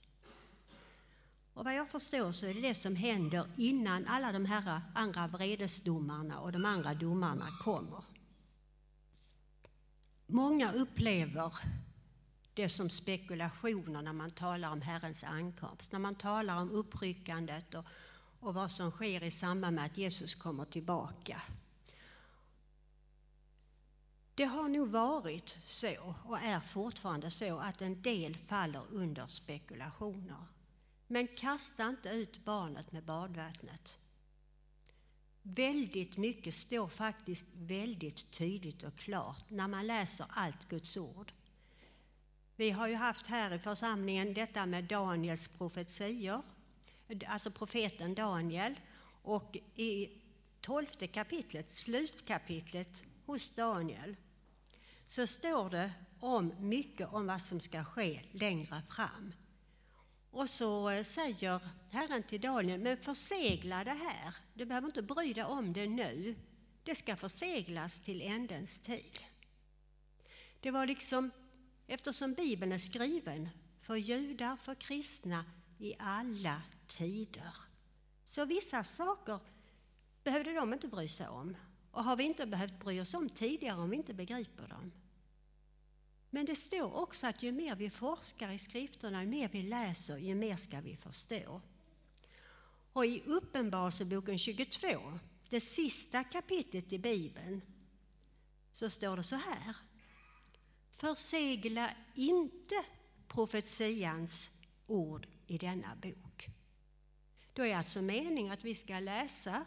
Och 1.54 1.66
vad 1.66 1.76
jag 1.76 1.90
förstår 1.90 2.32
så 2.32 2.46
är 2.46 2.54
det 2.54 2.62
det 2.62 2.76
som 2.76 2.96
händer 2.96 3.46
innan 3.58 4.08
alla 4.08 4.32
de 4.32 4.46
här 4.46 4.82
andra 4.96 5.28
vredesdomarna 5.28 6.40
och 6.40 6.52
de 6.52 6.66
andra 6.66 6.94
domarna 6.94 7.48
kommer. 7.64 8.04
Många 10.28 10.72
upplever 10.72 11.54
det 12.54 12.70
som 12.70 12.90
spekulationer 12.90 14.02
när 14.02 14.14
man 14.14 14.32
talar 14.32 14.72
om 14.72 14.82
Herrens 14.82 15.24
ankomst, 15.24 15.92
när 15.92 16.00
man 16.00 16.16
talar 16.16 16.58
om 16.58 16.72
uppryckandet 16.72 17.74
och, 17.74 17.86
och 18.40 18.54
vad 18.54 18.72
som 18.72 18.92
sker 18.92 19.24
i 19.24 19.32
samband 19.32 19.76
med 19.76 19.86
att 19.86 19.98
Jesus 19.98 20.36
kommer 20.36 20.66
tillbaka. 20.66 21.42
Det 24.40 24.46
har 24.46 24.70
nog 24.70 24.88
varit 24.88 25.50
så 25.50 26.16
och 26.26 26.40
är 26.40 26.60
fortfarande 26.60 27.32
så 27.32 27.58
att 27.58 27.82
en 27.82 28.02
del 28.02 28.36
faller 28.36 28.82
under 28.92 29.28
spekulationer. 29.28 30.46
Men 31.08 31.28
kasta 31.28 31.90
inte 31.90 32.10
ut 32.10 32.46
barnet 32.46 32.92
med 32.92 33.04
badvattnet. 33.04 33.98
Väldigt 35.42 36.18
mycket 36.18 36.54
står 36.54 36.88
faktiskt 36.88 37.46
väldigt 37.54 38.32
tydligt 38.32 38.84
och 38.84 38.96
klart 38.98 39.50
när 39.50 39.68
man 39.68 39.88
läser 39.88 40.26
allt 40.30 40.70
Guds 40.70 40.98
ord. 40.98 41.34
Vi 42.56 42.72
har 42.72 42.88
ju 42.88 42.96
haft 42.96 43.28
här 43.28 43.56
i 43.56 43.60
församlingen 43.60 44.34
detta 44.34 44.66
med 44.66 44.84
Daniels 44.84 45.48
profetior, 45.48 46.42
alltså 47.28 47.52
profeten 47.52 48.16
Daniel. 48.16 48.80
Och 49.22 49.58
i 49.76 50.10
tolfte 50.62 51.08
kapitlet, 51.08 51.70
slutkapitlet 51.70 53.04
hos 53.26 53.56
Daniel, 53.56 54.16
så 55.10 55.28
står 55.28 55.70
det 55.70 55.92
om 56.20 56.54
mycket 56.60 57.14
om 57.14 57.28
vad 57.28 57.42
som 57.42 57.60
ska 57.60 57.84
ske 57.84 58.22
längre 58.32 58.82
fram. 58.90 59.34
Och 60.32 60.50
så 60.50 60.90
eh, 60.90 61.04
säger 61.04 61.62
Herren 61.92 62.24
till 62.24 62.42
Daniel, 62.42 62.80
men 62.80 62.98
försegla 62.98 63.84
det 63.84 63.94
här. 63.94 64.36
Du 64.54 64.66
behöver 64.66 64.88
inte 64.88 65.02
bry 65.02 65.34
dig 65.34 65.44
om 65.44 65.74
det 65.74 65.88
nu. 65.88 66.36
Det 66.84 66.96
ska 66.96 67.16
förseglas 67.16 68.00
till 68.00 68.22
ändens 68.22 68.80
tid. 68.80 69.20
Det 70.60 70.72
var 70.72 70.86
liksom, 70.86 71.32
eftersom 71.88 72.34
Bibeln 72.34 72.72
är 72.72 72.78
skriven 72.78 73.50
för 73.82 73.96
judar, 73.96 74.56
för 74.56 74.76
kristna 74.76 75.46
i 75.78 75.94
alla 76.00 76.62
tider. 76.88 77.56
Så 78.26 78.46
vissa 78.46 78.84
saker 78.84 79.40
behövde 80.24 80.54
de 80.54 80.74
inte 80.74 80.88
bry 80.88 81.08
sig 81.08 81.28
om. 81.28 81.56
Och 81.92 82.04
har 82.04 82.16
vi 82.16 82.24
inte 82.24 82.48
behövt 82.48 82.80
bry 82.80 83.02
oss 83.02 83.14
om 83.14 83.30
tidigare 83.30 83.82
om 83.82 83.90
vi 83.90 83.98
inte 83.98 84.14
begriper 84.14 84.68
dem. 84.68 84.92
Men 86.30 86.46
det 86.46 86.56
står 86.56 86.96
också 86.96 87.28
att 87.28 87.44
ju 87.44 87.52
mer 87.52 87.76
vi 87.76 87.90
forskar 87.90 88.50
i 88.50 88.58
skrifterna, 88.58 89.24
ju 89.24 89.30
mer 89.30 89.50
vi 89.52 89.64
läser, 89.64 90.18
ju 90.18 90.36
mer 90.36 90.58
ska 90.58 90.82
vi 90.82 90.96
förstå. 90.96 91.62
Och 92.94 93.06
i 93.06 93.24
Uppenbarelseboken 93.26 94.40
22, 94.40 95.20
det 95.50 95.62
sista 95.62 96.24
kapitlet 96.24 96.94
i 96.94 97.00
Bibeln, 97.00 97.62
så 98.72 98.90
står 98.90 99.18
det 99.18 99.24
så 99.24 99.36
här. 99.36 99.76
Försegla 100.92 101.92
inte 102.16 102.76
profetians 103.28 104.50
ord 104.88 105.28
i 105.48 105.58
denna 105.58 105.96
bok. 105.96 106.48
Då 107.54 107.66
är 107.66 107.76
alltså 107.76 108.02
meningen 108.02 108.54
att 108.54 108.64
vi 108.64 108.76
ska 108.76 109.00
läsa, 109.00 109.66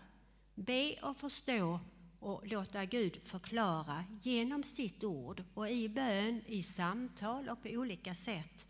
be 0.54 0.98
och 1.02 1.16
förstå 1.16 1.80
och 2.22 2.46
låta 2.46 2.84
Gud 2.84 3.20
förklara 3.24 4.04
genom 4.22 4.62
sitt 4.62 5.04
ord 5.04 5.44
och 5.54 5.70
i 5.70 5.88
bön, 5.88 6.42
i 6.46 6.62
samtal 6.62 7.48
och 7.48 7.62
på 7.62 7.68
olika 7.68 8.14
sätt. 8.14 8.66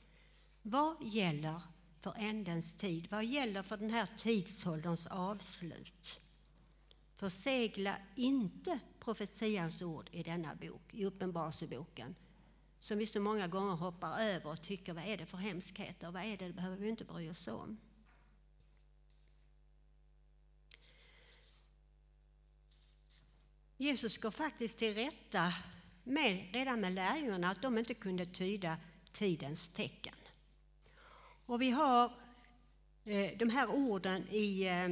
Vad 0.62 0.96
gäller 1.02 1.60
för 2.00 2.14
ändens 2.18 2.76
tid? 2.76 3.08
Vad 3.10 3.24
gäller 3.24 3.62
för 3.62 3.76
den 3.76 3.90
här 3.90 4.08
tidsålderns 4.16 5.06
avslut? 5.06 6.20
Försegla 7.16 7.96
inte 8.16 8.78
profetians 9.00 9.82
ord 9.82 10.08
i 10.12 10.22
denna 10.22 10.54
bok, 10.54 10.94
i 10.94 11.04
Uppenbarelseboken, 11.04 12.14
som 12.78 12.98
vi 12.98 13.06
så 13.06 13.20
många 13.20 13.48
gånger 13.48 13.74
hoppar 13.74 14.20
över 14.20 14.50
och 14.50 14.62
tycker, 14.62 14.92
vad 14.92 15.04
är 15.04 15.16
det 15.16 15.26
för 15.26 15.38
hemskheter? 15.38 16.10
Vad 16.10 16.22
är 16.22 16.36
det? 16.36 16.46
Det 16.46 16.52
behöver 16.52 16.76
vi 16.76 16.88
inte 16.88 17.04
bry 17.04 17.30
oss 17.30 17.48
om. 17.48 17.78
Jesus 23.82 24.18
går 24.18 24.30
faktiskt 24.30 24.78
till 24.78 24.94
rätta 24.94 25.52
med, 26.04 26.48
redan 26.52 26.80
med 26.80 26.92
lärjungarna 26.92 27.50
att 27.50 27.62
de 27.62 27.78
inte 27.78 27.94
kunde 27.94 28.26
tyda 28.26 28.76
tidens 29.12 29.68
tecken. 29.68 30.14
Och 31.46 31.62
vi 31.62 31.70
har 31.70 32.04
eh, 33.04 33.38
de 33.38 33.50
här 33.50 33.70
orden 33.70 34.28
i 34.28 34.68
eh, 34.68 34.88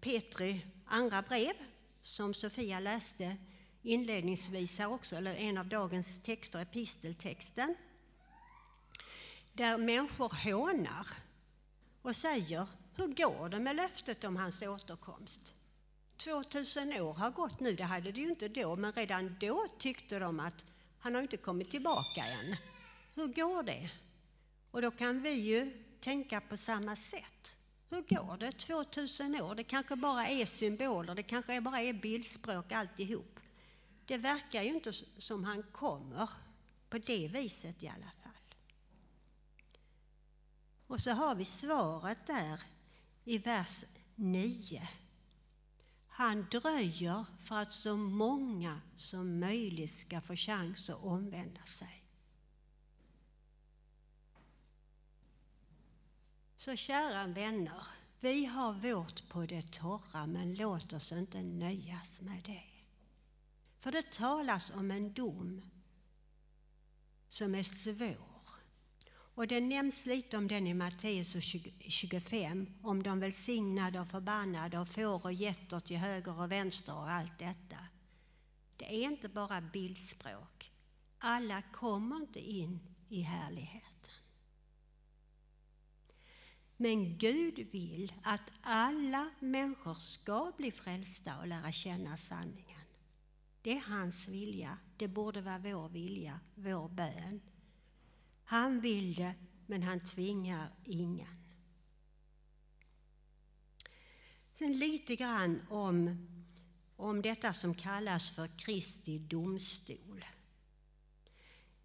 Petri 0.00 0.66
andra 0.86 1.22
brev 1.22 1.52
som 2.00 2.34
Sofia 2.34 2.80
läste 2.80 3.36
inledningsvis 3.82 4.78
här 4.78 4.92
också, 4.92 5.16
eller 5.16 5.34
en 5.34 5.58
av 5.58 5.66
dagens 5.66 6.22
texter, 6.22 6.58
episteltexten. 6.58 7.74
Där 9.52 9.78
människor 9.78 10.44
hånar 10.44 11.06
och 12.02 12.16
säger, 12.16 12.66
hur 12.94 13.06
går 13.06 13.48
det 13.48 13.58
med 13.58 13.76
löftet 13.76 14.24
om 14.24 14.36
hans 14.36 14.62
återkomst? 14.62 15.54
2000 16.24 16.92
år 16.92 17.14
har 17.14 17.30
gått 17.30 17.60
nu, 17.60 17.74
det 17.74 17.84
hade 17.84 18.12
det 18.12 18.20
ju 18.20 18.28
inte 18.28 18.48
då, 18.48 18.76
men 18.76 18.92
redan 18.92 19.36
då 19.40 19.66
tyckte 19.78 20.18
de 20.18 20.40
att 20.40 20.64
han 20.98 21.14
har 21.14 21.22
inte 21.22 21.36
kommit 21.36 21.70
tillbaka 21.70 22.24
än. 22.24 22.56
Hur 23.14 23.26
går 23.26 23.62
det? 23.62 23.90
Och 24.70 24.82
då 24.82 24.90
kan 24.90 25.22
vi 25.22 25.32
ju 25.32 25.84
tänka 26.00 26.40
på 26.40 26.56
samma 26.56 26.96
sätt. 26.96 27.56
Hur 27.90 28.00
går 28.00 28.36
det 28.36 28.52
2000 28.52 29.40
år? 29.40 29.54
Det 29.54 29.64
kanske 29.64 29.96
bara 29.96 30.26
är 30.26 30.46
symboler, 30.46 31.14
det 31.14 31.22
kanske 31.22 31.60
bara 31.60 31.82
är 31.82 31.92
bildspråk 31.92 32.72
alltihop. 32.72 33.40
Det 34.06 34.18
verkar 34.18 34.62
ju 34.62 34.68
inte 34.68 34.92
som 35.18 35.44
han 35.44 35.62
kommer 35.62 36.30
på 36.90 36.98
det 36.98 37.28
viset 37.28 37.82
i 37.82 37.88
alla 37.88 38.10
fall. 38.22 38.32
Och 40.86 41.00
så 41.00 41.10
har 41.10 41.34
vi 41.34 41.44
svaret 41.44 42.26
där 42.26 42.62
i 43.24 43.38
vers 43.38 43.84
9. 44.14 44.88
Han 46.20 46.46
dröjer 46.50 47.24
för 47.42 47.56
att 47.56 47.72
så 47.72 47.96
många 47.96 48.80
som 48.94 49.40
möjligt 49.40 49.94
ska 49.94 50.20
få 50.20 50.36
chans 50.36 50.90
att 50.90 51.04
omvända 51.04 51.64
sig. 51.64 52.04
Så 56.56 56.76
kära 56.76 57.26
vänner, 57.26 57.86
vi 58.20 58.44
har 58.44 58.72
vårt 58.72 59.28
på 59.28 59.46
det 59.46 59.72
torra 59.72 60.26
men 60.26 60.54
låt 60.54 60.92
oss 60.92 61.12
inte 61.12 61.42
nöjas 61.42 62.20
med 62.20 62.42
det. 62.44 62.70
För 63.78 63.92
det 63.92 64.12
talas 64.12 64.70
om 64.70 64.90
en 64.90 65.12
dom 65.12 65.62
som 67.28 67.54
är 67.54 67.62
svår. 67.62 68.29
Och 69.40 69.46
det 69.46 69.60
nämns 69.60 70.06
lite 70.06 70.36
om 70.36 70.48
den 70.48 70.66
i 70.66 70.74
Matteus 70.74 71.36
25, 71.88 72.66
om 72.82 73.02
de 73.02 73.20
välsignade 73.20 74.00
och 74.00 74.08
förbannade 74.08 74.78
och 74.78 74.88
får 74.88 75.24
och 75.24 75.32
getter 75.32 75.80
till 75.80 75.96
höger 75.96 76.40
och 76.40 76.52
vänster 76.52 76.96
och 76.96 77.10
allt 77.10 77.38
detta. 77.38 77.76
Det 78.76 78.84
är 78.84 79.04
inte 79.04 79.28
bara 79.28 79.60
bildspråk. 79.60 80.72
Alla 81.18 81.62
kommer 81.62 82.16
inte 82.16 82.50
in 82.50 82.80
i 83.08 83.20
härligheten. 83.20 84.10
Men 86.76 87.18
Gud 87.18 87.68
vill 87.72 88.12
att 88.22 88.52
alla 88.62 89.30
människor 89.38 89.94
ska 89.94 90.52
bli 90.56 90.72
frälsta 90.72 91.38
och 91.38 91.46
lära 91.46 91.72
känna 91.72 92.16
sanningen. 92.16 92.80
Det 93.62 93.72
är 93.72 93.80
hans 93.80 94.28
vilja. 94.28 94.78
Det 94.96 95.08
borde 95.08 95.40
vara 95.40 95.58
vår 95.58 95.88
vilja, 95.88 96.40
vår 96.54 96.88
bön. 96.88 97.40
Han 98.50 98.80
vill 98.80 99.14
det, 99.14 99.34
men 99.66 99.82
han 99.82 100.00
tvingar 100.00 100.68
ingen. 100.84 101.28
Sen 104.54 104.78
lite 104.78 105.16
grann 105.16 105.62
om, 105.68 106.26
om 106.96 107.22
detta 107.22 107.52
som 107.52 107.74
kallas 107.74 108.30
för 108.30 108.48
Kristi 108.58 109.18
domstol. 109.18 110.24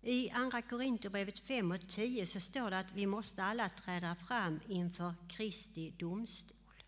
I 0.02 0.30
Andra 0.30 0.62
Korinthierbrevet 0.62 1.40
5 1.40 1.72
och 1.72 1.90
10 1.90 2.26
så 2.26 2.40
står 2.40 2.70
det 2.70 2.80
att 2.80 2.94
vi 2.94 3.06
måste 3.06 3.44
alla 3.44 3.70
träda 3.70 4.16
fram 4.16 4.60
inför 4.68 5.14
Kristi 5.30 5.92
domstol. 5.92 6.84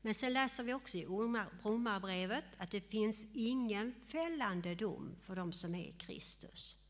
Men 0.00 0.14
sen 0.14 0.32
läser 0.32 0.64
vi 0.64 0.74
också 0.74 0.96
i 0.96 1.04
Romarbrevet 1.62 2.44
att 2.56 2.70
det 2.70 2.90
finns 2.90 3.26
ingen 3.34 3.94
fällande 4.08 4.74
dom 4.74 5.16
för 5.22 5.36
de 5.36 5.52
som 5.52 5.74
är 5.74 5.84
i 5.84 5.92
Kristus. 5.92 6.85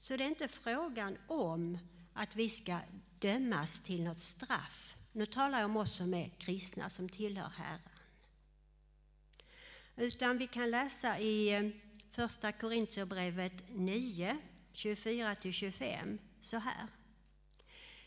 Så 0.00 0.16
det 0.16 0.24
är 0.24 0.28
inte 0.28 0.48
frågan 0.48 1.18
om 1.26 1.78
att 2.12 2.36
vi 2.36 2.50
ska 2.50 2.78
dömas 3.18 3.82
till 3.82 4.02
något 4.02 4.20
straff. 4.20 4.96
Nu 5.12 5.26
talar 5.26 5.60
jag 5.60 5.70
om 5.70 5.76
oss 5.76 5.92
som 5.92 6.14
är 6.14 6.28
kristna, 6.28 6.90
som 6.90 7.08
tillhör 7.08 7.50
Herren. 7.56 7.80
Utan 9.96 10.38
vi 10.38 10.46
kan 10.46 10.70
läsa 10.70 11.18
i 11.18 11.54
eh, 11.54 11.70
Första 12.12 12.52
Korintierbrevet 12.52 13.52
9, 13.68 14.38
24-25 14.72 16.18
så 16.40 16.56
här. 16.58 16.86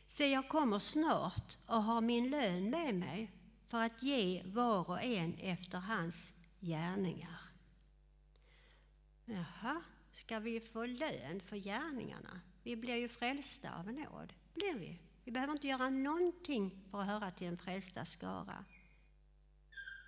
Se, 0.08 0.28
jag 0.28 0.50
kommer 0.50 0.80
snart 0.80 1.58
och 1.66 1.84
har 1.84 2.02
min 2.02 2.30
lön 2.30 2.70
med 2.70 2.96
mig 2.96 3.32
för 3.68 3.78
att 3.78 4.04
ge 4.04 4.42
var 4.46 4.90
och 4.90 5.04
en 5.04 5.34
efter 5.34 5.78
hans 5.78 6.34
gärningar. 6.60 7.40
Jaha, 9.26 9.84
ska 10.14 10.40
vi 10.40 10.60
få 10.60 10.86
lön 10.86 11.42
för 11.42 11.56
gärningarna? 11.58 12.42
Vi 12.64 12.76
blir 12.76 12.96
ju 12.96 13.10
frälsta 13.10 13.80
av 13.80 13.86
nåd, 13.86 14.34
blir 14.54 14.76
vi. 14.76 15.00
Vi 15.24 15.32
behöver 15.32 15.54
inte 15.54 15.68
göra 15.68 15.90
någonting 15.90 16.84
för 16.92 17.02
att 17.02 17.08
höra 17.08 17.32
till 17.32 17.48
en 17.48 17.58
frälsta 17.58 18.06
skara. 18.06 18.66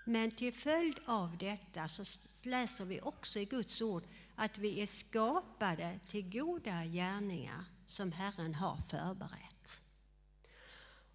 Men 0.06 0.32
till 0.32 0.54
följd 0.54 1.00
av 1.06 1.38
detta 1.38 1.88
så 1.88 2.04
läser 2.44 2.86
vi 2.86 3.02
också 3.02 3.39
i 3.39 3.46
Guds 3.46 3.82
ord 3.82 4.04
att 4.36 4.58
vi 4.58 4.82
är 4.82 4.88
skapade 4.88 6.00
till 6.08 6.30
goda 6.30 6.86
gärningar 6.86 7.65
som 7.86 8.12
Herren 8.12 8.56
har 8.56 8.78
förberett. 8.89 9.82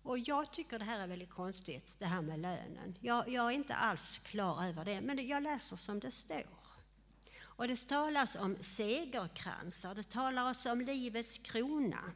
Och 0.03 0.18
jag 0.18 0.53
tycker 0.53 0.79
det 0.79 0.85
här 0.85 1.00
är 1.00 1.07
väldigt 1.07 1.31
konstigt, 1.31 1.94
det 1.98 2.07
här 2.07 2.22
med 2.22 2.38
lönen. 2.40 2.98
Jag, 3.00 3.29
jag 3.29 3.46
är 3.46 3.50
inte 3.50 3.74
alls 3.74 4.18
klar 4.18 4.64
över 4.64 4.85
det, 4.85 5.00
men 5.00 5.29
jag 5.29 5.42
läser 5.42 5.76
som 5.76 6.00
det 6.00 6.11
står. 6.11 6.60
Och 7.61 7.68
det 7.68 7.88
talas 7.88 8.37
om 8.37 8.57
segerkransar, 8.61 9.94
det 9.94 10.11
talas 10.11 10.66
om 10.66 10.81
livets 10.81 11.38
krona. 11.38 12.12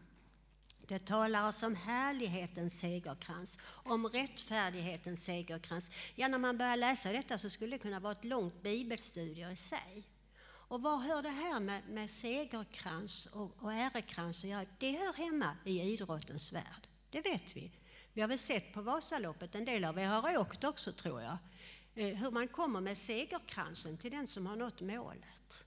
Det 0.86 1.06
talas 1.06 1.62
om 1.62 1.74
härlighetens 1.74 2.80
segerkrans, 2.80 3.58
om 3.66 4.06
rättfärdighetens 4.06 5.24
segerkrans. 5.24 5.90
Ja, 6.14 6.28
när 6.28 6.38
man 6.38 6.58
börjar 6.58 6.76
läsa 6.76 7.12
detta 7.12 7.38
så 7.38 7.50
skulle 7.50 7.76
det 7.76 7.78
kunna 7.78 8.00
vara 8.00 8.12
ett 8.12 8.24
långt 8.24 8.62
bibelstudier 8.62 9.50
i 9.50 9.56
sig. 9.56 10.04
Och 10.44 10.82
vad 10.82 11.02
hör 11.02 11.22
det 11.22 11.30
här 11.30 11.60
med, 11.60 11.82
med 11.88 12.10
segerkrans 12.10 13.26
och, 13.26 13.62
och 13.62 13.72
ärekrans 13.72 14.44
att 14.44 14.50
göra? 14.50 14.66
Det 14.78 14.92
hör 14.92 15.12
hemma 15.12 15.56
i 15.64 15.80
idrottens 15.80 16.52
värld. 16.52 16.88
Det 17.10 17.20
vet 17.20 17.56
vi. 17.56 17.72
Vi 18.12 18.20
har 18.20 18.28
väl 18.28 18.38
sett 18.38 18.72
på 18.72 18.82
Vasaloppet, 18.82 19.54
en 19.54 19.64
del 19.64 19.84
av 19.84 19.98
er 19.98 20.06
har 20.06 20.38
åkt 20.38 20.64
också 20.64 20.92
tror 20.92 21.22
jag, 21.22 21.36
Eh, 21.94 22.16
hur 22.16 22.30
man 22.30 22.48
kommer 22.48 22.80
med 22.80 22.98
segerkransen 22.98 23.98
till 23.98 24.10
den 24.10 24.28
som 24.28 24.46
har 24.46 24.56
nått 24.56 24.80
målet. 24.80 25.64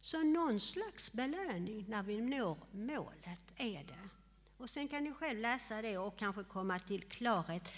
Så 0.00 0.22
någon 0.22 0.60
slags 0.60 1.12
belöning 1.12 1.84
när 1.88 2.02
vi 2.02 2.20
når 2.20 2.58
målet 2.70 3.54
är 3.56 3.84
det. 3.84 4.08
Och 4.56 4.70
sen 4.70 4.88
kan 4.88 5.04
ni 5.04 5.12
själv 5.12 5.40
läsa 5.40 5.82
det 5.82 5.98
och 5.98 6.18
kanske 6.18 6.44
komma 6.44 6.78
till 6.78 7.02
klarhet. 7.02 7.72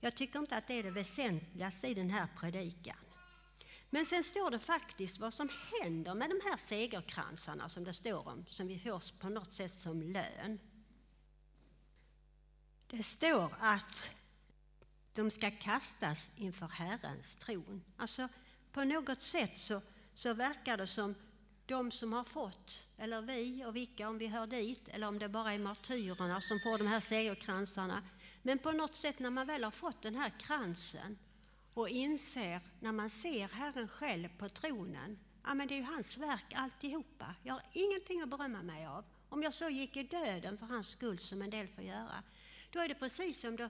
Jag 0.00 0.14
tycker 0.14 0.38
inte 0.38 0.56
att 0.56 0.66
det 0.66 0.74
är 0.74 0.82
det 0.82 0.90
väsentligaste 0.90 1.88
i 1.88 1.94
den 1.94 2.10
här 2.10 2.28
predikan. 2.36 2.96
Men 3.90 4.06
sen 4.06 4.24
står 4.24 4.50
det 4.50 4.58
faktiskt 4.58 5.18
vad 5.18 5.34
som 5.34 5.48
händer 5.82 6.14
med 6.14 6.30
de 6.30 6.40
här 6.50 6.56
segerkransarna 6.56 7.68
som 7.68 7.84
det 7.84 7.92
står 7.92 8.28
om, 8.28 8.46
som 8.48 8.66
vi 8.66 8.78
får 8.78 9.18
på 9.20 9.28
något 9.28 9.52
sätt 9.52 9.74
som 9.74 10.02
lön. 10.02 10.58
Det 12.86 13.02
står 13.02 13.52
att 13.60 14.10
de 15.18 15.30
ska 15.30 15.50
kastas 15.50 16.30
inför 16.36 16.66
Herrens 16.66 17.36
tron. 17.36 17.82
Alltså 17.96 18.28
på 18.72 18.84
något 18.84 19.22
sätt 19.22 19.58
så, 19.58 19.80
så 20.14 20.34
verkar 20.34 20.76
det 20.76 20.86
som 20.86 21.14
de 21.66 21.90
som 21.90 22.12
har 22.12 22.24
fått, 22.24 22.86
eller 22.98 23.22
vi 23.22 23.64
och 23.64 23.76
vilka 23.76 24.08
om 24.08 24.18
vi 24.18 24.26
hör 24.26 24.46
dit, 24.46 24.88
eller 24.88 25.08
om 25.08 25.18
det 25.18 25.28
bara 25.28 25.52
är 25.52 25.58
martyrerna 25.58 26.40
som 26.40 26.60
får 26.60 26.78
de 26.78 26.86
här 26.86 27.00
segerkransarna. 27.00 28.02
Men 28.42 28.58
på 28.58 28.72
något 28.72 28.94
sätt 28.94 29.18
när 29.18 29.30
man 29.30 29.46
väl 29.46 29.64
har 29.64 29.70
fått 29.70 30.02
den 30.02 30.14
här 30.14 30.32
kransen 30.40 31.18
och 31.74 31.88
inser, 31.88 32.60
när 32.80 32.92
man 32.92 33.10
ser 33.10 33.48
Herren 33.48 33.88
själv 33.88 34.28
på 34.38 34.48
tronen, 34.48 35.18
ja 35.44 35.54
men 35.54 35.68
det 35.68 35.74
är 35.74 35.78
ju 35.78 35.84
hans 35.84 36.18
verk 36.18 36.52
alltihopa. 36.54 37.34
Jag 37.42 37.54
har 37.54 37.62
ingenting 37.72 38.22
att 38.22 38.28
berömma 38.28 38.62
mig 38.62 38.86
av. 38.86 39.04
Om 39.28 39.42
jag 39.42 39.54
så 39.54 39.68
gick 39.68 39.96
i 39.96 40.02
döden 40.02 40.58
för 40.58 40.66
hans 40.66 40.88
skull 40.88 41.18
som 41.18 41.42
en 41.42 41.50
del 41.50 41.68
får 41.68 41.84
göra, 41.84 42.22
då 42.70 42.80
är 42.80 42.88
det 42.88 42.94
precis 42.94 43.40
som 43.40 43.56
då 43.56 43.68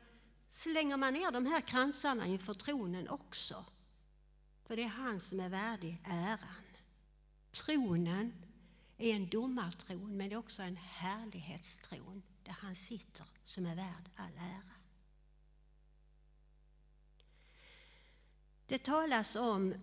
slänger 0.49 0.97
man 0.97 1.13
ner 1.13 1.31
de 1.31 1.47
här 1.47 1.61
kransarna 1.61 2.27
inför 2.27 2.55
tronen 2.55 3.09
också. 3.09 3.65
För 4.65 4.77
det 4.77 4.83
är 4.83 4.89
han 4.89 5.21
som 5.21 5.41
är 5.41 5.49
värdig 5.49 6.03
äran. 6.05 6.65
Tronen 7.51 8.33
är 8.99 9.15
en 9.15 9.29
domartron 9.29 10.17
men 10.17 10.29
det 10.29 10.35
är 10.35 10.39
också 10.39 10.63
en 10.63 10.77
härlighetstron 10.77 12.23
där 12.43 12.53
han 12.53 12.75
sitter 12.75 13.27
som 13.45 13.67
är 13.67 13.77
värd 13.77 14.11
all 14.17 14.39
ära. 14.39 14.75
Det 18.67 18.85
talas 18.85 19.37
om 19.37 19.75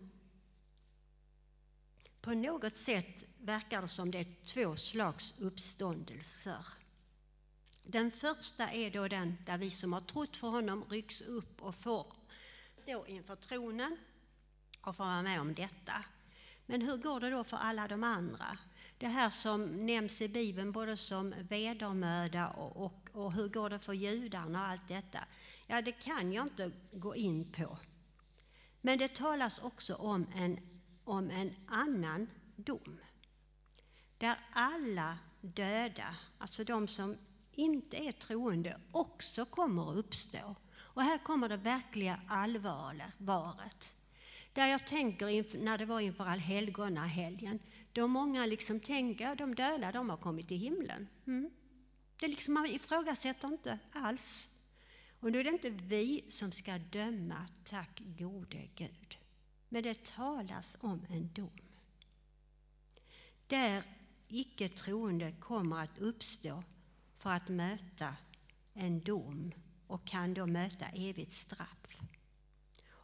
på 2.22 2.34
något 2.34 2.76
sätt 2.76 3.24
verkar 3.38 3.82
det 3.82 3.88
som 3.88 4.12
det 4.12 4.20
är 4.20 4.46
två 4.46 4.76
slags 4.76 5.40
uppståndelser. 5.40 6.66
Den 7.88 8.12
första 8.12 8.72
är 8.72 8.92
då 8.92 9.08
den 9.08 9.38
där 9.46 9.58
vi 9.58 9.72
som 9.72 9.94
har 9.94 10.02
trott 10.02 10.38
för 10.38 10.48
honom 10.48 10.86
rycks 10.90 11.22
upp 11.22 11.62
och 11.62 11.76
får 11.76 12.14
stå 12.84 13.06
inför 13.06 13.36
tronen 13.36 13.98
och 14.82 14.96
får 14.96 15.04
vara 15.04 15.22
med 15.22 15.42
om 15.42 15.54
detta. 15.54 16.06
Men 16.66 16.82
hur 16.82 16.98
går 16.98 17.20
det 17.20 17.30
då 17.30 17.44
för 17.44 17.58
alla 17.58 17.88
de 17.88 18.04
andra? 18.04 18.58
Det 18.98 19.08
här 19.08 19.30
som 19.30 19.86
nämns 19.86 20.22
i 20.22 20.28
Bibeln 20.28 20.72
både 20.72 20.98
som 20.98 21.34
vedermöda 21.50 22.50
och, 22.50 22.86
och, 22.86 23.10
och 23.12 23.34
hur 23.34 23.50
går 23.50 23.70
det 23.70 23.80
för 23.80 23.94
judarna 23.94 24.62
och 24.62 24.68
allt 24.68 24.88
detta? 24.88 25.20
Ja, 25.68 25.82
det 25.82 25.92
kan 25.92 26.34
jag 26.34 26.46
inte 26.46 26.72
gå 26.92 27.16
in 27.16 27.52
på. 27.52 27.78
Men 28.82 28.98
det 28.98 29.16
talas 29.16 29.60
också 29.60 29.96
om 29.96 30.28
en, 30.36 30.60
om 31.04 31.30
en 31.30 31.56
annan 31.68 32.30
dom. 32.56 33.00
Där 34.18 34.40
alla 34.52 35.18
döda, 35.42 36.16
alltså 36.38 36.64
de 36.64 36.88
som 36.88 37.18
inte 37.56 37.98
är 37.98 38.12
troende, 38.12 38.78
också 38.92 39.46
kommer 39.46 39.92
att 39.92 39.98
uppstå. 39.98 40.56
Och 40.78 41.04
här 41.04 41.18
kommer 41.18 41.50
det 41.50 41.58
verkliga 41.58 42.20
allvaret. 42.28 43.96
Där 44.54 44.68
jag 44.68 44.88
tänker 44.88 45.58
när 45.64 45.78
det 45.78 45.86
var 45.86 46.00
inför 46.00 46.26
allhelgonahelgen, 46.26 47.60
då 47.94 48.08
många 48.08 48.46
liksom 48.46 48.80
tänker 48.80 49.32
att 49.32 49.38
de 49.38 49.56
döda 49.56 49.92
de 49.92 50.10
har 50.10 50.18
kommit 50.18 50.48
till 50.48 50.58
himlen. 50.58 51.08
Mm. 51.28 51.50
Det 52.20 52.28
liksom, 52.28 52.54
man 52.54 52.66
ifrågasätter 52.66 53.48
inte 53.48 53.80
alls. 53.92 54.50
Och 55.20 55.32
nu 55.32 55.40
är 55.40 55.44
det 55.44 55.50
inte 55.50 55.70
vi 55.70 56.26
som 56.28 56.52
ska 56.52 56.78
döma, 56.78 57.48
tack 57.64 58.02
gode 58.18 58.68
Gud. 58.76 59.18
Men 59.70 59.84
det 59.84 60.04
talas 60.04 60.78
om 60.80 61.06
en 61.10 61.34
dom. 61.34 61.60
Där 63.48 63.84
icke 64.28 64.70
troende 64.70 65.36
kommer 65.40 65.84
att 65.84 66.00
uppstå 66.00 66.64
för 67.26 67.32
att 67.32 67.50
möta 67.50 68.16
en 68.74 69.00
dom 69.00 69.52
och 69.88 70.08
kan 70.08 70.34
då 70.34 70.46
möta 70.46 70.86
evigt 70.86 71.32
straff 71.32 71.98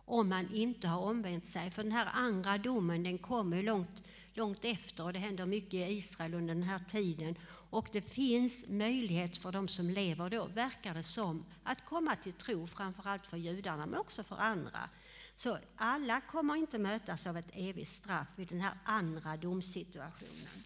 om 0.05 0.29
man 0.29 0.53
inte 0.53 0.87
har 0.87 1.01
omvänt 1.01 1.45
sig. 1.45 1.71
För 1.71 1.83
den 1.83 1.91
här 1.91 2.09
andra 2.13 2.57
domen 2.57 3.03
den 3.03 3.17
kommer 3.17 3.63
långt, 3.63 4.03
långt 4.33 4.65
efter 4.65 5.03
och 5.03 5.13
det 5.13 5.19
händer 5.19 5.45
mycket 5.45 5.73
i 5.73 5.93
Israel 5.93 6.33
under 6.33 6.53
den 6.53 6.63
här 6.63 6.79
tiden. 6.79 7.35
Och 7.69 7.87
det 7.91 8.01
finns 8.01 8.69
möjlighet 8.69 9.37
för 9.37 9.51
de 9.51 9.67
som 9.67 9.89
lever 9.89 10.29
då, 10.29 10.45
verkar 10.45 10.93
det 10.93 11.03
som, 11.03 11.45
att 11.63 11.85
komma 11.85 12.15
till 12.15 12.33
tro, 12.33 12.67
framförallt 12.67 13.27
för 13.27 13.37
judarna 13.37 13.85
men 13.85 13.99
också 13.99 14.23
för 14.23 14.35
andra. 14.35 14.89
Så 15.35 15.57
alla 15.75 16.21
kommer 16.21 16.55
inte 16.55 16.79
mötas 16.79 17.27
av 17.27 17.37
ett 17.37 17.51
evigt 17.53 17.91
straff 17.91 18.27
vid 18.35 18.47
den 18.47 18.61
här 18.61 18.73
andra 18.83 19.37
domsituationen. 19.37 20.63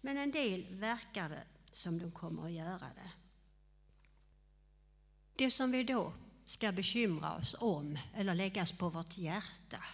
Men 0.00 0.16
en 0.16 0.30
del 0.30 0.66
verkar 0.70 1.28
det 1.28 1.44
som 1.74 1.98
de 1.98 2.10
kommer 2.10 2.44
att 2.44 2.52
göra 2.52 2.78
det. 2.94 3.12
Det 5.36 5.50
som 5.50 5.70
vi 5.70 5.84
då 5.84 6.12
ska 6.44 6.72
bekymra 6.72 7.36
oss 7.36 7.56
om 7.58 7.98
eller 8.14 8.34
läggas 8.34 8.72
på 8.72 8.88
vårt 8.88 9.18
hjärta. 9.18 9.84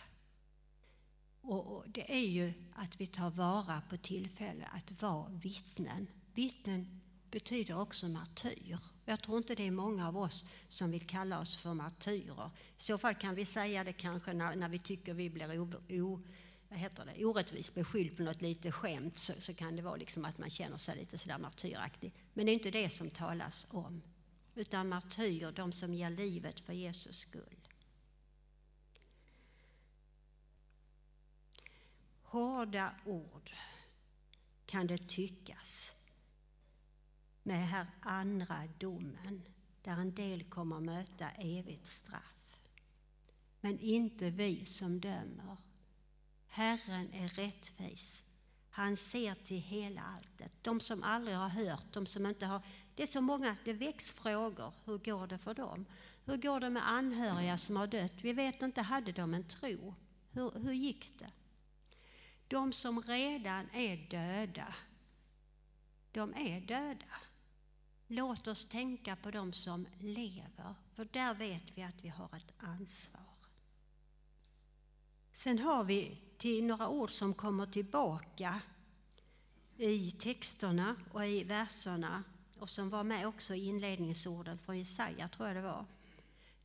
Och 1.40 1.84
det 1.88 2.12
är 2.12 2.28
ju 2.28 2.52
att 2.74 3.00
vi 3.00 3.06
tar 3.06 3.30
vara 3.30 3.82
på 3.90 3.96
tillfället 3.96 4.68
att 4.72 5.02
vara 5.02 5.28
vittnen. 5.28 6.06
Vittnen 6.34 7.00
betyder 7.30 7.80
också 7.80 8.08
martyr. 8.08 8.78
Jag 9.04 9.22
tror 9.22 9.38
inte 9.38 9.54
det 9.54 9.66
är 9.66 9.70
många 9.70 10.08
av 10.08 10.16
oss 10.16 10.44
som 10.68 10.90
vill 10.90 11.06
kalla 11.06 11.40
oss 11.40 11.56
för 11.56 11.74
martyrer. 11.74 12.50
I 12.78 12.82
så 12.82 12.98
fall 12.98 13.14
kan 13.14 13.34
vi 13.34 13.44
säga 13.44 13.84
det 13.84 13.92
kanske 13.92 14.32
när, 14.32 14.56
när 14.56 14.68
vi 14.68 14.78
tycker 14.78 15.14
vi 15.14 15.30
blir 15.30 15.60
o, 15.60 15.72
o, 15.88 16.22
vad 16.74 16.80
heter 16.80 17.04
det, 17.04 17.24
orättvist 17.24 17.74
beskylld 17.74 18.16
på 18.16 18.22
något 18.22 18.42
lite 18.42 18.72
skämt 18.72 19.18
så, 19.18 19.32
så 19.38 19.54
kan 19.54 19.76
det 19.76 19.82
vara 19.82 19.96
liksom 19.96 20.24
att 20.24 20.38
man 20.38 20.50
känner 20.50 20.76
sig 20.76 20.96
lite 20.96 21.18
sådär 21.18 21.38
martyraktig. 21.38 22.12
Men 22.32 22.46
det 22.46 22.52
är 22.52 22.54
inte 22.54 22.70
det 22.70 22.90
som 22.90 23.10
talas 23.10 23.66
om 23.70 24.02
utan 24.54 24.88
martyr, 24.88 25.52
de 25.52 25.72
som 25.72 25.94
ger 25.94 26.10
livet 26.10 26.60
för 26.60 26.72
Jesus 26.72 27.18
skull. 27.18 27.68
Hårda 32.22 32.94
ord 33.04 33.50
kan 34.66 34.86
det 34.86 35.08
tyckas 35.08 35.92
med 37.42 37.58
den 37.60 37.68
här 37.68 37.86
andra 38.00 38.68
domen 38.78 39.42
där 39.82 39.96
en 39.96 40.14
del 40.14 40.44
kommer 40.44 40.80
möta 40.80 41.30
evigt 41.30 41.86
straff. 41.86 42.58
Men 43.60 43.78
inte 43.78 44.30
vi 44.30 44.66
som 44.66 45.00
dömer. 45.00 45.56
Herren 46.54 47.12
är 47.12 47.28
rättvis. 47.28 48.24
Han 48.70 48.96
ser 48.96 49.34
till 49.34 49.60
hela 49.60 50.02
alltet. 50.02 50.52
De 50.62 50.80
som 50.80 51.02
aldrig 51.02 51.36
har 51.36 51.48
hört, 51.48 51.92
de 51.92 52.06
som 52.06 52.26
inte 52.26 52.46
har 52.46 52.62
det 52.94 53.02
är 53.02 53.06
så 53.06 53.20
många, 53.20 53.56
det 53.64 53.72
väcks 53.72 54.12
frågor. 54.12 54.72
Hur 54.84 54.98
går 54.98 55.26
det 55.26 55.38
för 55.38 55.54
dem? 55.54 55.86
Hur 56.24 56.36
går 56.36 56.60
det 56.60 56.70
med 56.70 56.88
anhöriga 56.88 57.58
som 57.58 57.76
har 57.76 57.86
dött? 57.86 58.12
Vi 58.22 58.32
vet 58.32 58.62
inte, 58.62 58.82
hade 58.82 59.12
de 59.12 59.34
en 59.34 59.48
tro? 59.48 59.94
Hur, 60.30 60.50
hur 60.50 60.72
gick 60.72 61.18
det? 61.18 61.30
De 62.48 62.72
som 62.72 63.02
redan 63.02 63.70
är 63.72 63.96
döda, 63.96 64.74
de 66.12 66.34
är 66.34 66.60
döda. 66.60 67.20
Låt 68.06 68.46
oss 68.46 68.68
tänka 68.68 69.16
på 69.16 69.30
de 69.30 69.52
som 69.52 69.86
lever, 70.00 70.74
för 70.94 71.04
där 71.04 71.34
vet 71.34 71.62
vi 71.74 71.82
att 71.82 72.04
vi 72.04 72.08
har 72.08 72.36
ett 72.36 72.52
ansvar. 72.58 73.23
Sen 75.34 75.58
har 75.58 75.84
vi 75.84 76.18
till 76.38 76.64
några 76.64 76.88
ord 76.88 77.10
som 77.10 77.34
kommer 77.34 77.66
tillbaka 77.66 78.60
i 79.76 80.10
texterna 80.10 80.96
och 81.12 81.26
i 81.26 81.44
verserna 81.44 82.24
och 82.58 82.70
som 82.70 82.90
var 82.90 83.04
med 83.04 83.26
också 83.26 83.54
i 83.54 83.66
inledningsorden 83.66 84.58
från 84.58 84.78
Jesaja, 84.78 85.28
tror 85.28 85.48
jag 85.48 85.56
det 85.56 85.62
var. 85.62 85.86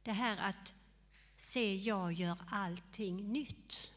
Det 0.03 0.11
här 0.11 0.49
att 0.49 0.73
se, 1.35 1.75
jag 1.75 2.13
gör 2.13 2.37
allting 2.47 3.31
nytt. 3.31 3.93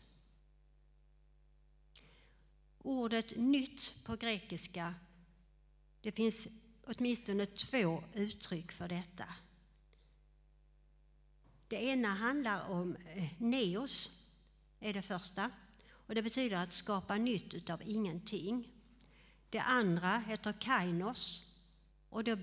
Ordet 2.79 3.37
nytt 3.37 4.05
på 4.07 4.17
grekiska, 4.17 4.95
det 6.01 6.13
finns 6.13 6.49
åtminstone 6.85 7.47
två 7.47 8.05
uttryck 8.15 8.73
för 8.73 8.89
detta. 8.89 9.25
Det 11.69 11.85
ena 11.85 12.09
handlar 12.09 12.69
om 12.69 12.97
eh, 12.97 13.33
neos, 13.39 14.11
är 14.83 14.93
det 14.93 15.03
första. 15.03 15.51
Och 15.89 16.15
det 16.15 16.23
betyder 16.23 16.57
att 16.57 16.73
skapa 16.73 17.17
nytt 17.17 17.55
utav 17.55 17.83
ingenting. 17.87 18.69
Det 19.51 19.59
andra 19.59 20.19
heter 20.19 20.53
kainos 20.53 21.47
och 22.09 22.25
då 22.25 22.37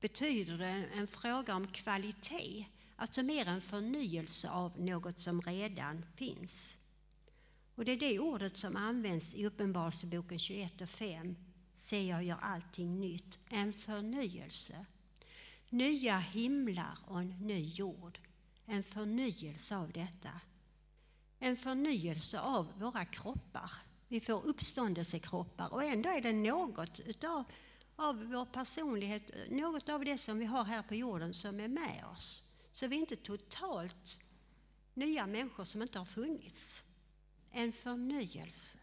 betyder 0.00 0.58
det 0.58 0.88
en 0.94 1.06
fråga 1.06 1.54
om 1.54 1.66
kvalitet, 1.66 2.66
alltså 2.96 3.22
mer 3.22 3.48
en 3.48 3.60
förnyelse 3.60 4.50
av 4.50 4.80
något 4.80 5.20
som 5.20 5.42
redan 5.42 6.04
finns. 6.16 6.76
Och 7.74 7.84
det 7.84 7.92
är 7.92 7.96
det 7.96 8.18
ordet 8.18 8.56
som 8.56 8.76
används 8.76 9.34
i 9.34 9.46
Uppenbarelseboken 9.46 10.38
21 10.38 10.80
och 10.80 10.88
5. 10.88 11.36
Se, 11.74 12.06
jag 12.06 12.24
gör 12.24 12.38
allting 12.40 13.00
nytt. 13.00 13.38
En 13.48 13.72
förnyelse. 13.72 14.86
Nya 15.70 16.18
himlar 16.18 16.98
och 17.06 17.20
en 17.20 17.38
ny 17.46 17.68
jord. 17.68 18.18
En 18.66 18.82
förnyelse 18.82 19.76
av 19.76 19.92
detta. 19.92 20.40
En 21.38 21.56
förnyelse 21.56 22.40
av 22.40 22.72
våra 22.78 23.04
kroppar. 23.04 23.72
Vi 24.08 24.20
får 24.20 24.46
uppståndelsekroppar 24.46 25.72
och 25.72 25.84
ändå 25.84 26.08
är 26.08 26.20
det 26.20 26.32
något 26.32 27.00
utav 27.00 27.44
av 27.96 28.24
vår 28.24 28.44
personlighet, 28.44 29.50
något 29.50 29.88
av 29.88 30.04
det 30.04 30.18
som 30.18 30.38
vi 30.38 30.44
har 30.44 30.64
här 30.64 30.82
på 30.82 30.94
jorden 30.94 31.34
som 31.34 31.60
är 31.60 31.68
med 31.68 32.04
oss. 32.14 32.42
Så 32.72 32.86
vi 32.86 32.96
är 32.96 33.00
inte 33.00 33.16
totalt 33.16 34.20
nya 34.94 35.26
människor 35.26 35.64
som 35.64 35.82
inte 35.82 35.98
har 35.98 36.06
funnits. 36.06 36.84
En 37.50 37.72
förnyelse. 37.72 38.78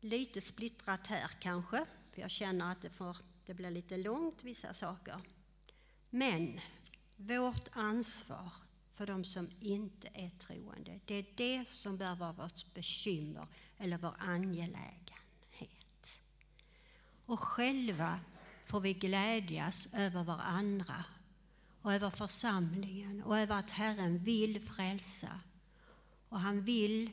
Lite 0.00 0.40
splittrat 0.40 1.06
här 1.06 1.30
kanske, 1.40 1.86
för 2.12 2.20
jag 2.20 2.30
känner 2.30 2.72
att 2.72 2.82
det, 2.82 2.90
får, 2.90 3.16
det 3.46 3.54
blir 3.54 3.70
lite 3.70 3.96
långt 3.96 4.44
vissa 4.44 4.74
saker. 4.74 5.20
Men 6.10 6.60
vårt 7.16 7.68
ansvar 7.72 8.50
för 8.98 9.06
de 9.06 9.24
som 9.24 9.50
inte 9.60 10.08
är 10.14 10.30
troende, 10.30 11.00
det 11.04 11.14
är 11.14 11.26
det 11.34 11.64
som 11.68 11.96
bör 11.96 12.14
vara 12.14 12.32
vårt 12.32 12.74
bekymmer 12.74 13.46
eller 13.76 13.98
vår 13.98 14.14
angelägenhet. 14.18 16.20
Och 17.26 17.40
själva 17.40 18.20
får 18.66 18.80
vi 18.80 18.94
glädjas 18.94 19.88
över 19.94 20.24
varandra 20.24 21.04
och 21.82 21.92
över 21.92 22.10
församlingen 22.10 23.22
och 23.22 23.38
över 23.38 23.58
att 23.58 23.70
Herren 23.70 24.18
vill 24.18 24.68
frälsa. 24.68 25.40
Och 26.28 26.40
han 26.40 26.64
vill 26.64 27.10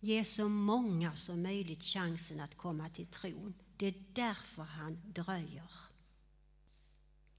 ge 0.00 0.24
så 0.24 0.48
många 0.48 1.14
som 1.14 1.42
möjligt 1.42 1.84
chansen 1.84 2.40
att 2.40 2.56
komma 2.56 2.88
till 2.88 3.06
tron. 3.06 3.54
Det 3.76 3.86
är 3.86 4.04
därför 4.12 4.62
han 4.62 5.02
dröjer. 5.06 5.70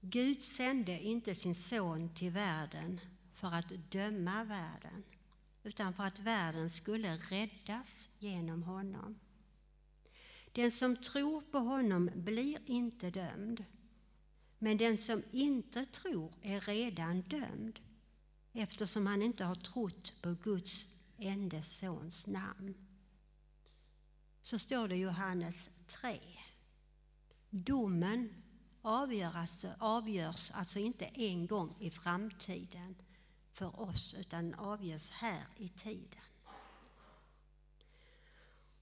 Gud 0.00 0.44
sände 0.44 1.00
inte 1.00 1.34
sin 1.34 1.54
son 1.54 2.14
till 2.14 2.30
världen 2.30 3.00
för 3.42 3.54
att 3.54 3.72
döma 3.90 4.44
världen 4.44 5.04
utan 5.62 5.94
för 5.94 6.04
att 6.04 6.18
världen 6.18 6.70
skulle 6.70 7.16
räddas 7.16 8.08
genom 8.18 8.62
honom. 8.62 9.18
Den 10.52 10.72
som 10.72 10.96
tror 10.96 11.40
på 11.40 11.58
honom 11.58 12.10
blir 12.14 12.58
inte 12.66 13.10
dömd, 13.10 13.64
men 14.58 14.76
den 14.76 14.98
som 14.98 15.22
inte 15.30 15.84
tror 15.84 16.32
är 16.42 16.60
redan 16.60 17.20
dömd 17.20 17.80
eftersom 18.52 19.06
han 19.06 19.22
inte 19.22 19.44
har 19.44 19.54
trott 19.54 20.12
på 20.22 20.34
Guds 20.42 20.86
enda 21.18 21.62
sons 21.62 22.26
namn. 22.26 22.74
Så 24.40 24.58
står 24.58 24.88
det 24.88 24.96
i 24.96 25.00
Johannes 25.00 25.70
3. 25.86 26.20
Domen 27.50 28.42
avgörs, 28.82 29.64
avgörs 29.78 30.50
alltså 30.50 30.78
inte 30.78 31.04
en 31.04 31.46
gång 31.46 31.76
i 31.80 31.90
framtiden 31.90 32.94
för 33.52 33.80
oss 33.80 34.14
utan 34.14 34.54
avges 34.54 35.10
här 35.10 35.44
i 35.56 35.68
tiden. 35.68 36.20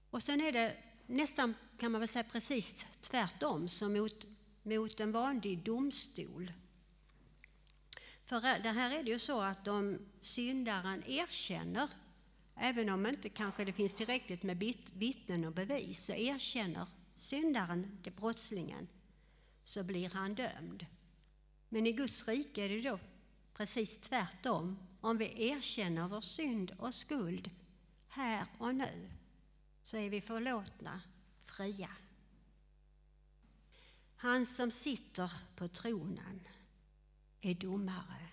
Och 0.09 0.23
sen 0.23 0.41
är 0.41 0.51
det 0.51 0.77
nästan, 1.07 1.53
kan 1.79 1.91
man 1.91 2.01
väl 2.01 2.07
säga, 2.07 2.23
precis 2.23 2.85
tvärtom 3.01 3.67
som 3.67 3.93
mot, 3.93 4.25
mot 4.63 4.99
en 4.99 5.11
vanlig 5.11 5.63
domstol. 5.63 6.51
För 8.25 8.41
det 8.63 8.69
här 8.69 8.99
är 8.99 9.03
det 9.03 9.09
ju 9.09 9.19
så 9.19 9.41
att 9.41 9.67
om 9.67 9.99
syndaren 10.21 11.03
erkänner, 11.07 11.89
även 12.55 12.89
om 12.89 13.05
inte 13.05 13.29
kanske 13.29 13.65
det 13.65 13.73
finns 13.73 13.93
tillräckligt 13.93 14.43
med 14.43 14.75
vittnen 14.93 15.45
och 15.45 15.53
bevis, 15.53 16.05
så 16.05 16.13
erkänner 16.13 16.87
syndaren, 17.15 17.97
det 18.03 18.11
brottslingen, 18.11 18.87
så 19.63 19.83
blir 19.83 20.09
han 20.09 20.35
dömd. 20.35 20.85
Men 21.69 21.87
i 21.87 21.91
Guds 21.91 22.27
rike 22.27 22.63
är 22.63 22.69
det 22.69 22.81
då 22.81 22.99
precis 23.61 23.97
tvärtom. 23.97 24.77
Om 25.01 25.17
vi 25.17 25.49
erkänner 25.49 26.07
vår 26.07 26.21
synd 26.21 26.71
och 26.77 26.93
skuld 26.93 27.49
här 28.07 28.45
och 28.57 28.75
nu 28.75 29.11
så 29.83 29.97
är 29.97 30.09
vi 30.09 30.21
förlåtna, 30.21 31.01
fria. 31.45 31.89
Han 34.15 34.45
som 34.45 34.71
sitter 34.71 35.31
på 35.55 35.67
tronen 35.67 36.47
är 37.41 37.55
domare 37.55 38.29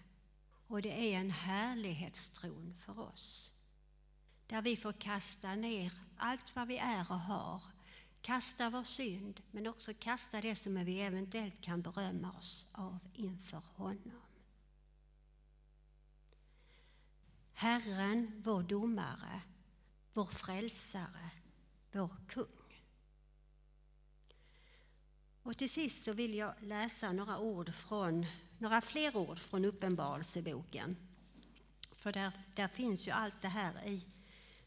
och 0.66 0.82
det 0.82 1.14
är 1.14 1.18
en 1.18 1.30
härlighetstron 1.30 2.76
för 2.84 2.98
oss. 3.00 3.52
Där 4.46 4.62
vi 4.62 4.76
får 4.76 4.92
kasta 4.92 5.54
ner 5.54 5.92
allt 6.16 6.56
vad 6.56 6.68
vi 6.68 6.78
är 6.78 7.12
och 7.12 7.20
har. 7.20 7.62
Kasta 8.20 8.70
vår 8.70 8.84
synd 8.84 9.40
men 9.50 9.66
också 9.66 9.92
kasta 9.98 10.40
det 10.40 10.56
som 10.56 10.84
vi 10.84 11.00
eventuellt 11.00 11.60
kan 11.60 11.82
berömma 11.82 12.32
oss 12.32 12.66
av 12.72 12.98
inför 13.14 13.62
honom. 13.76 14.27
Herren, 17.60 18.42
vår 18.44 18.62
domare, 18.62 19.40
vår 20.12 20.24
frälsare, 20.24 21.30
vår 21.92 22.10
kung. 22.28 22.82
Och 25.42 25.56
till 25.56 25.70
sist 25.70 26.04
så 26.04 26.12
vill 26.12 26.34
jag 26.34 26.54
läsa 26.60 27.12
några, 27.12 27.38
ord 27.38 27.74
från, 27.74 28.26
några 28.58 28.80
fler 28.80 29.16
ord 29.16 29.38
från 29.38 29.64
Uppenbarelseboken. 29.64 30.96
För 31.96 32.12
där, 32.12 32.32
där 32.54 32.68
finns 32.68 33.08
ju 33.08 33.10
allt 33.10 33.40
det 33.40 33.48
här 33.48 33.86
i, 33.86 34.06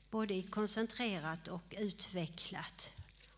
både 0.10 0.34
i 0.34 0.44
koncentrerat 0.44 1.48
och 1.48 1.76
utvecklat. 1.78 2.94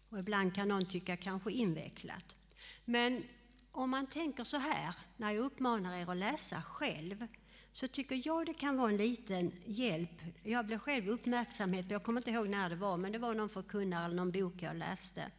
Och 0.09 0.19
ibland 0.19 0.55
kan 0.55 0.67
någon 0.67 0.85
tycka 0.85 1.17
kanske 1.17 1.51
invecklat. 1.51 2.35
Men 2.85 3.23
om 3.71 3.89
man 3.89 4.07
tänker 4.07 4.43
så 4.43 4.57
här, 4.57 4.95
när 5.17 5.31
jag 5.31 5.45
uppmanar 5.45 5.95
er 5.97 6.09
att 6.09 6.17
läsa 6.17 6.61
själv, 6.61 7.27
så 7.73 7.87
tycker 7.87 8.21
jag 8.27 8.45
det 8.45 8.53
kan 8.53 8.77
vara 8.77 8.89
en 8.89 8.97
liten 8.97 9.51
hjälp. 9.65 10.21
Jag 10.43 10.65
blev 10.65 10.79
själv 10.79 11.09
uppmärksamhet, 11.09 11.85
jag 11.89 12.03
kommer 12.03 12.19
inte 12.19 12.31
ihåg 12.31 12.49
när 12.49 12.69
det 12.69 12.75
var, 12.75 12.97
men 12.97 13.11
det 13.11 13.17
var 13.17 13.33
någon 13.33 13.49
förkunnare 13.49 14.05
eller 14.05 14.15
någon 14.15 14.31
bok 14.31 14.53
jag 14.59 14.75
läste. 14.75 15.31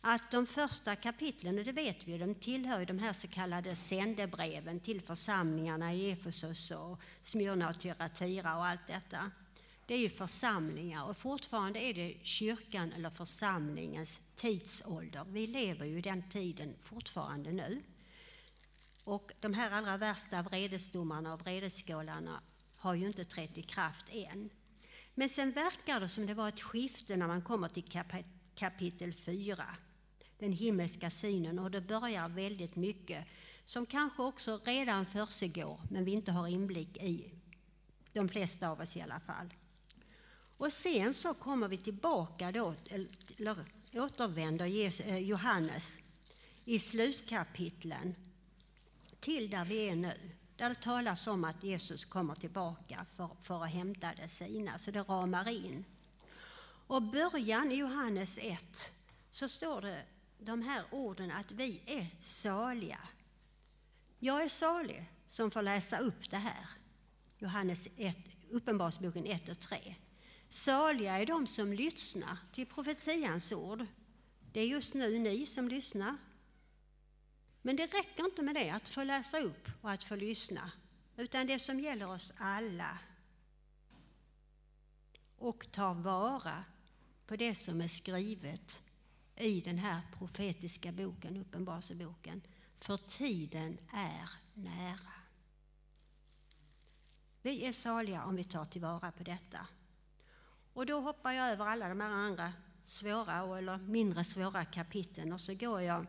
Att 0.00 0.30
de 0.30 0.46
första 0.46 0.96
kapitlen, 0.96 1.58
och 1.58 1.64
det 1.64 1.72
vet 1.72 2.04
vi 2.04 2.18
de 2.18 2.34
tillhör 2.34 2.78
ju 2.78 2.84
de 2.84 2.98
här 2.98 3.12
så 3.12 3.28
kallade 3.28 3.76
sändebreven 3.76 4.80
till 4.80 5.02
församlingarna 5.02 5.94
i 5.94 6.10
Efesus 6.10 6.70
och 6.70 7.00
Smyrna 7.22 7.70
och 7.70 7.80
Tyratira 7.80 8.56
och 8.56 8.66
allt 8.66 8.86
detta. 8.86 9.30
Det 9.86 9.94
är 9.94 9.98
ju 9.98 10.10
församlingar 10.10 11.04
och 11.04 11.16
fortfarande 11.16 11.80
är 11.80 11.94
det 11.94 12.14
kyrkan 12.22 12.92
eller 12.92 13.10
församlingens 13.10 14.20
tidsålder. 14.36 15.24
Vi 15.28 15.46
lever 15.46 15.86
ju 15.86 15.98
i 15.98 16.02
den 16.02 16.28
tiden 16.28 16.74
fortfarande 16.82 17.52
nu. 17.52 17.82
Och 19.06 19.32
de 19.40 19.54
här 19.54 19.70
allra 19.70 19.96
värsta 19.96 20.42
vredesdomarna 20.42 21.34
och 21.34 21.40
vredesskålarna 21.40 22.42
har 22.76 22.94
ju 22.94 23.06
inte 23.06 23.24
trätt 23.24 23.58
i 23.58 23.62
kraft 23.62 24.06
än. 24.10 24.50
Men 25.14 25.28
sen 25.28 25.52
verkar 25.52 26.00
det 26.00 26.08
som 26.08 26.26
det 26.26 26.34
var 26.34 26.48
ett 26.48 26.60
skifte 26.60 27.16
när 27.16 27.26
man 27.26 27.42
kommer 27.42 27.68
till 27.68 28.02
kapitel 28.54 29.14
4, 29.14 29.64
den 30.38 30.52
himmelska 30.52 31.10
synen, 31.10 31.58
och 31.58 31.70
det 31.70 31.80
börjar 31.80 32.28
väldigt 32.28 32.76
mycket 32.76 33.26
som 33.64 33.86
kanske 33.86 34.22
också 34.22 34.60
redan 34.64 35.06
försiggår, 35.06 35.80
men 35.90 36.04
vi 36.04 36.12
inte 36.12 36.32
har 36.32 36.48
inblick 36.48 36.96
i, 36.96 37.32
de 38.12 38.28
flesta 38.28 38.68
av 38.68 38.80
oss 38.80 38.96
i 38.96 39.00
alla 39.00 39.20
fall. 39.20 39.54
Och 40.56 40.72
sen 40.72 41.14
så 41.14 41.34
kommer 41.34 41.68
vi 41.68 41.78
tillbaka 41.78 42.52
då, 42.52 42.74
eller 43.38 43.56
återvänder 43.94 44.66
eh, 45.08 45.18
Johannes 45.18 45.94
i 46.64 46.78
slutkapitlen 46.78 48.14
till 49.20 49.50
där 49.50 49.64
vi 49.64 49.88
är 49.88 49.96
nu, 49.96 50.30
där 50.56 50.68
det 50.68 50.74
talas 50.82 51.26
om 51.26 51.44
att 51.44 51.64
Jesus 51.64 52.04
kommer 52.04 52.34
tillbaka 52.34 53.06
för, 53.16 53.30
för 53.42 53.64
att 53.64 53.70
hämta 53.70 54.12
det 54.14 54.28
sina, 54.28 54.78
så 54.78 54.90
det 54.90 55.02
ramar 55.02 55.48
in. 55.48 55.84
Och 56.86 57.02
början 57.02 57.72
i 57.72 57.74
Johannes 57.74 58.38
1 58.42 58.90
så 59.30 59.48
står 59.48 59.80
det 59.80 60.02
de 60.38 60.62
här 60.62 60.84
orden 60.90 61.30
att 61.30 61.52
vi 61.52 61.82
är 61.86 62.06
saliga. 62.20 62.98
Jag 64.18 64.44
är 64.44 64.48
salig 64.48 65.10
som 65.26 65.50
får 65.50 65.62
läsa 65.62 65.98
upp 65.98 66.30
det 66.30 66.36
här. 66.36 66.68
Johannes 67.38 67.88
1, 67.96 68.16
Uppenbarelseboken 68.50 69.26
1 69.26 69.48
och 69.48 69.60
3. 69.60 69.94
Saliga 70.48 71.18
är 71.18 71.26
de 71.26 71.46
som 71.46 71.72
lyssnar 71.72 72.38
till 72.52 72.66
profetians 72.66 73.52
ord. 73.52 73.86
Det 74.52 74.60
är 74.60 74.66
just 74.66 74.94
nu 74.94 75.18
ni 75.18 75.46
som 75.46 75.68
lyssnar 75.68 76.16
men 77.66 77.76
det 77.76 77.86
räcker 77.86 78.24
inte 78.24 78.42
med 78.42 78.54
det, 78.54 78.70
att 78.70 78.88
få 78.88 79.04
läsa 79.04 79.38
upp 79.38 79.68
och 79.80 79.90
att 79.90 80.04
få 80.04 80.16
lyssna, 80.16 80.72
utan 81.16 81.46
det 81.46 81.58
som 81.58 81.80
gäller 81.80 82.08
oss 82.08 82.32
alla. 82.36 82.98
Och 85.38 85.72
ta 85.72 85.92
vara 85.92 86.64
på 87.26 87.36
det 87.36 87.54
som 87.54 87.80
är 87.80 87.88
skrivet 87.88 88.82
i 89.36 89.60
den 89.60 89.78
här 89.78 90.00
profetiska 90.18 90.92
boken, 90.92 91.36
Uppenbarelseboken. 91.36 92.42
För 92.78 92.96
tiden 92.96 93.78
är 93.92 94.30
nära. 94.54 95.12
Vi 97.42 97.64
är 97.64 97.72
saliga 97.72 98.24
om 98.24 98.36
vi 98.36 98.44
tar 98.44 98.64
tillvara 98.64 99.12
på 99.12 99.22
detta. 99.22 99.66
Och 100.72 100.86
då 100.86 101.00
hoppar 101.00 101.32
jag 101.32 101.50
över 101.50 101.66
alla 101.66 101.88
de 101.88 102.00
här 102.00 102.10
andra 102.10 102.52
svåra 102.84 103.58
eller 103.58 103.78
mindre 103.78 104.24
svåra 104.24 104.64
kapitlen 104.64 105.32
och 105.32 105.40
så 105.40 105.54
går 105.54 105.82
jag 105.82 106.06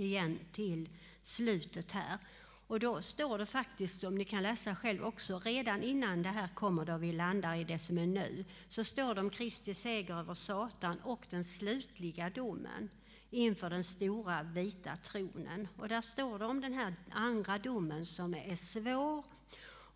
igen 0.00 0.38
till 0.52 0.88
slutet 1.22 1.92
här. 1.92 2.18
Och 2.66 2.80
då 2.80 3.02
står 3.02 3.38
det 3.38 3.46
faktiskt, 3.46 4.00
som 4.00 4.14
ni 4.14 4.24
kan 4.24 4.42
läsa 4.42 4.74
själv 4.74 5.04
också, 5.04 5.38
redan 5.38 5.82
innan 5.82 6.22
det 6.22 6.28
här 6.28 6.48
kommer 6.48 6.84
då 6.84 6.96
vi 6.96 7.12
landar 7.12 7.54
i 7.54 7.64
det 7.64 7.78
som 7.78 7.98
är 7.98 8.06
nu, 8.06 8.44
så 8.68 8.84
står 8.84 9.14
det 9.14 9.20
om 9.20 9.30
Kristi 9.30 9.74
seger 9.74 10.14
över 10.14 10.34
Satan 10.34 11.00
och 11.00 11.26
den 11.30 11.44
slutliga 11.44 12.30
domen 12.30 12.90
inför 13.30 13.70
den 13.70 13.84
stora 13.84 14.42
vita 14.42 14.96
tronen. 14.96 15.68
Och 15.76 15.88
där 15.88 16.00
står 16.00 16.38
det 16.38 16.44
om 16.44 16.60
den 16.60 16.74
här 16.74 16.94
andra 17.10 17.58
domen 17.58 18.06
som 18.06 18.34
är 18.34 18.56
svår 18.56 19.24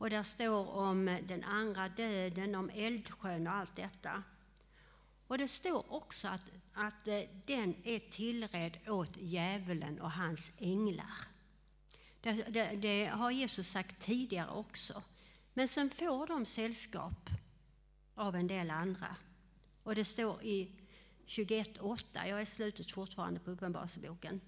och 0.03 0.11
där 0.11 0.23
står 0.23 0.69
om 0.69 1.19
den 1.29 1.45
andra 1.45 1.89
döden, 1.89 2.55
om 2.55 2.71
eldsjön 2.75 3.47
och 3.47 3.53
allt 3.53 3.77
detta. 3.77 4.23
Och 5.27 5.39
det 5.39 5.49
står 5.49 5.93
också 5.93 6.29
att 6.29 6.51
att 6.75 7.09
eh, 7.09 7.21
den 7.47 7.75
är 7.85 7.99
tillredd 7.99 8.79
åt 8.89 9.17
djävulen 9.17 10.01
och 10.01 10.11
hans 10.11 10.51
änglar. 10.59 11.17
Det, 12.21 12.33
det, 12.33 12.77
det, 12.77 13.07
har 13.07 13.31
Jesus 13.31 13.69
sagt 13.69 14.03
tidigare 14.03 14.51
också. 14.51 15.03
Men 15.55 15.69
sen 15.69 15.91
får 15.91 16.27
de 16.27 16.47
sällskap 16.47 17.31
av 18.15 18.37
en 18.37 18.47
del 18.47 18.71
andra. 18.71 19.17
Och 19.83 19.95
det 19.95 20.05
står 20.05 20.43
i 20.43 20.71
21.8, 21.27 22.29
jag 22.29 22.41
är 22.41 22.45
slutet 22.45 22.91
fortfarande 22.91 23.41
på 23.41 23.51
Uppenbarelseboken. 23.51 24.41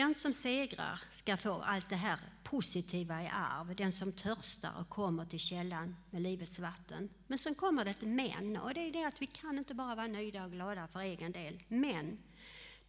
Den 0.00 0.14
som 0.14 0.32
segrar 0.32 1.00
ska 1.10 1.36
få 1.36 1.62
allt 1.62 1.88
det 1.88 1.96
här 1.96 2.18
positiva 2.42 3.22
i 3.22 3.26
arv, 3.26 3.76
den 3.76 3.92
som 3.92 4.12
törstar 4.12 4.72
och 4.80 4.88
kommer 4.88 5.24
till 5.24 5.38
källan 5.38 5.96
med 6.10 6.22
livets 6.22 6.58
vatten. 6.58 7.08
Men 7.26 7.38
sen 7.38 7.54
kommer 7.54 7.84
det 7.84 7.90
ett 7.90 8.02
men, 8.02 8.56
och 8.56 8.74
det 8.74 8.80
är 8.80 8.92
det 8.92 9.04
att 9.04 9.22
vi 9.22 9.26
kan 9.26 9.58
inte 9.58 9.74
bara 9.74 9.94
vara 9.94 10.06
nöjda 10.06 10.44
och 10.44 10.52
glada 10.52 10.88
för 10.88 11.00
egen 11.00 11.32
del. 11.32 11.62
Men 11.68 12.18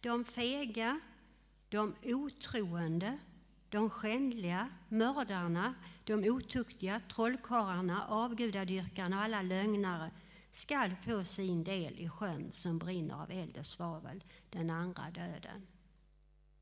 de 0.00 0.24
fega, 0.24 1.00
de 1.68 1.94
otroende, 2.04 3.18
de 3.68 3.90
skändliga, 3.90 4.68
mördarna, 4.88 5.74
de 6.04 6.30
otuktiga, 6.30 7.00
trollkarlarna, 7.14 8.06
avgudadyrkarna 8.08 9.16
och 9.16 9.22
alla 9.22 9.42
lögnare 9.42 10.10
skall 10.52 10.96
få 11.04 11.24
sin 11.24 11.64
del 11.64 11.98
i 11.98 12.08
sjön 12.08 12.52
som 12.52 12.78
brinner 12.78 13.22
av 13.22 13.30
eld 13.30 13.56
och 13.58 13.66
svavel, 13.66 14.24
den 14.50 14.70
andra 14.70 15.10
döden. 15.10 15.66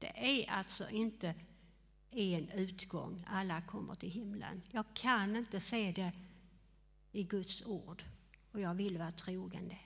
Det 0.00 0.12
är 0.16 0.50
alltså 0.50 0.90
inte 0.90 1.34
en 2.10 2.48
utgång, 2.48 3.24
alla 3.26 3.62
kommer 3.62 3.94
till 3.94 4.10
himlen. 4.10 4.62
Jag 4.70 4.84
kan 4.94 5.36
inte 5.36 5.60
se 5.60 5.92
det 5.92 6.12
i 7.12 7.22
Guds 7.22 7.62
ord 7.62 8.04
och 8.52 8.60
jag 8.60 8.74
vill 8.74 8.98
vara 8.98 9.12
trogen 9.12 9.68
det. 9.68 9.78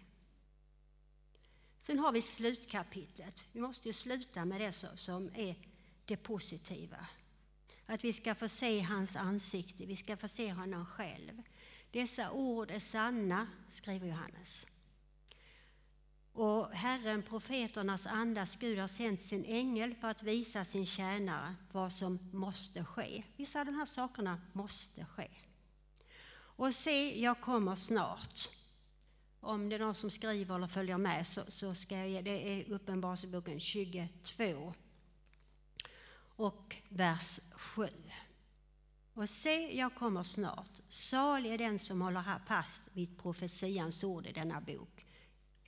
Sen 1.80 1.98
har 1.98 2.12
vi 2.12 2.22
slutkapitlet. 2.22 3.44
Vi 3.52 3.60
måste 3.60 3.88
ju 3.88 3.92
sluta 3.92 4.44
med 4.44 4.60
det 4.60 4.72
som 4.72 5.30
är 5.34 5.56
det 6.04 6.16
positiva. 6.16 7.06
Att 7.86 8.04
vi 8.04 8.12
ska 8.12 8.34
få 8.34 8.48
se 8.48 8.80
hans 8.80 9.16
ansikte, 9.16 9.86
vi 9.86 9.96
ska 9.96 10.16
få 10.16 10.28
se 10.28 10.52
honom 10.52 10.86
själv. 10.86 11.42
Dessa 11.90 12.30
ord 12.30 12.70
är 12.70 12.80
sanna, 12.80 13.46
skriver 13.72 14.08
Johannes. 14.08 14.66
Och 16.34 16.70
Herren, 16.72 17.22
profeternas 17.22 18.06
andas 18.06 18.56
Gud, 18.56 18.78
har 18.78 18.88
sänt 18.88 19.20
sin 19.20 19.44
ängel 19.44 19.94
för 19.94 20.08
att 20.08 20.22
visa 20.22 20.64
sin 20.64 20.86
tjänare 20.86 21.54
vad 21.72 21.92
som 21.92 22.18
måste 22.32 22.84
ske. 22.84 23.22
Vissa 23.36 23.60
av 23.60 23.66
de 23.66 23.74
här 23.74 23.86
sakerna 23.86 24.40
måste 24.52 25.04
ske. 25.04 25.28
Och 26.56 26.74
se, 26.74 27.20
jag 27.20 27.40
kommer 27.40 27.74
snart. 27.74 28.50
Om 29.40 29.68
det 29.68 29.76
är 29.76 29.80
någon 29.80 29.94
som 29.94 30.10
skriver 30.10 30.54
eller 30.54 30.66
följer 30.66 30.98
med 30.98 31.26
så, 31.26 31.42
så 31.48 31.74
ska 31.74 31.98
jag 31.98 32.08
ge, 32.08 32.22
det 32.22 32.60
är 32.60 32.72
Uppenbarelseboken 32.72 33.60
22 33.60 34.74
och 36.36 36.76
vers 36.88 37.40
7. 37.52 37.88
Och 39.14 39.30
se, 39.30 39.78
jag 39.78 39.94
kommer 39.94 40.22
snart. 40.22 40.80
Salig 40.88 41.52
är 41.52 41.58
den 41.58 41.78
som 41.78 42.00
håller 42.00 42.46
fast 42.46 42.82
vid 42.92 43.18
profetians 43.18 44.04
ord 44.04 44.26
i 44.26 44.32
denna 44.32 44.60
bok. 44.60 44.93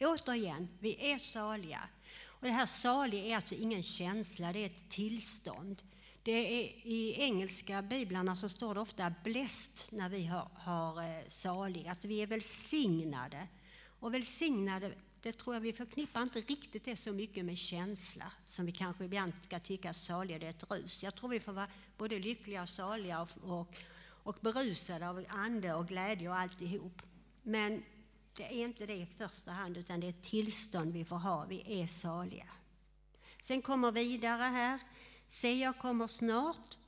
Återigen, 0.00 0.68
vi 0.80 1.12
är 1.12 1.18
saliga. 1.18 1.88
Och 2.24 2.46
det 2.46 2.52
här 2.52 2.66
salig 2.66 3.26
är 3.26 3.36
alltså 3.36 3.54
ingen 3.54 3.82
känsla, 3.82 4.52
det 4.52 4.58
är 4.58 4.66
ett 4.66 4.88
tillstånd. 4.88 5.82
Det 6.22 6.32
är, 6.32 6.86
I 6.86 7.14
engelska 7.18 7.82
biblarna 7.82 8.36
så 8.36 8.48
står 8.48 8.74
det 8.74 8.80
ofta 8.80 9.14
blessed 9.24 9.98
när 9.98 10.08
vi 10.08 10.26
har, 10.26 10.48
har 10.54 11.02
eh, 11.02 11.26
salig, 11.26 11.88
alltså 11.88 12.08
vi 12.08 12.22
är 12.22 12.26
välsignade. 12.26 13.48
Och 14.00 14.14
välsignade, 14.14 14.92
det 15.22 15.32
tror 15.32 15.54
jag 15.56 15.60
vi 15.60 15.72
förknippar 15.72 16.22
inte 16.22 16.40
riktigt 16.40 16.84
det 16.84 16.96
så 16.96 17.12
mycket 17.12 17.44
med 17.44 17.58
känsla 17.58 18.32
som 18.46 18.66
vi 18.66 18.72
kanske 18.72 19.04
ibland 19.04 19.32
ska 19.46 19.60
tycka 19.60 19.92
saliga, 19.92 20.38
det 20.38 20.46
är 20.46 20.50
ett 20.50 20.70
rus. 20.70 21.02
Jag 21.02 21.14
tror 21.14 21.28
vi 21.28 21.40
får 21.40 21.52
vara 21.52 21.68
både 21.98 22.18
lyckliga 22.18 22.62
och 22.62 22.68
saliga 22.68 23.20
och, 23.20 23.30
och, 23.42 23.76
och 24.06 24.36
berusade 24.40 25.08
av 25.08 25.24
ande 25.28 25.74
och 25.74 25.88
glädje 25.88 26.28
och 26.28 26.36
alltihop. 26.36 27.02
Men 27.42 27.82
det 28.36 28.42
är 28.42 28.64
inte 28.64 28.86
det 28.86 28.94
i 28.94 29.06
första 29.06 29.50
hand, 29.50 29.76
utan 29.76 30.00
det 30.00 30.06
är 30.06 30.10
ett 30.10 30.22
tillstånd 30.22 30.92
vi 30.92 31.04
får 31.04 31.16
ha. 31.16 31.44
Vi 31.44 31.82
är 31.82 31.86
saliga. 31.86 32.48
Sen 33.42 33.62
kommer 33.62 33.92
vidare 33.92 34.42
här. 34.42 34.80
Se, 35.28 35.54
jag 35.54 35.78
kommer 35.78 36.06
snart 36.06 36.78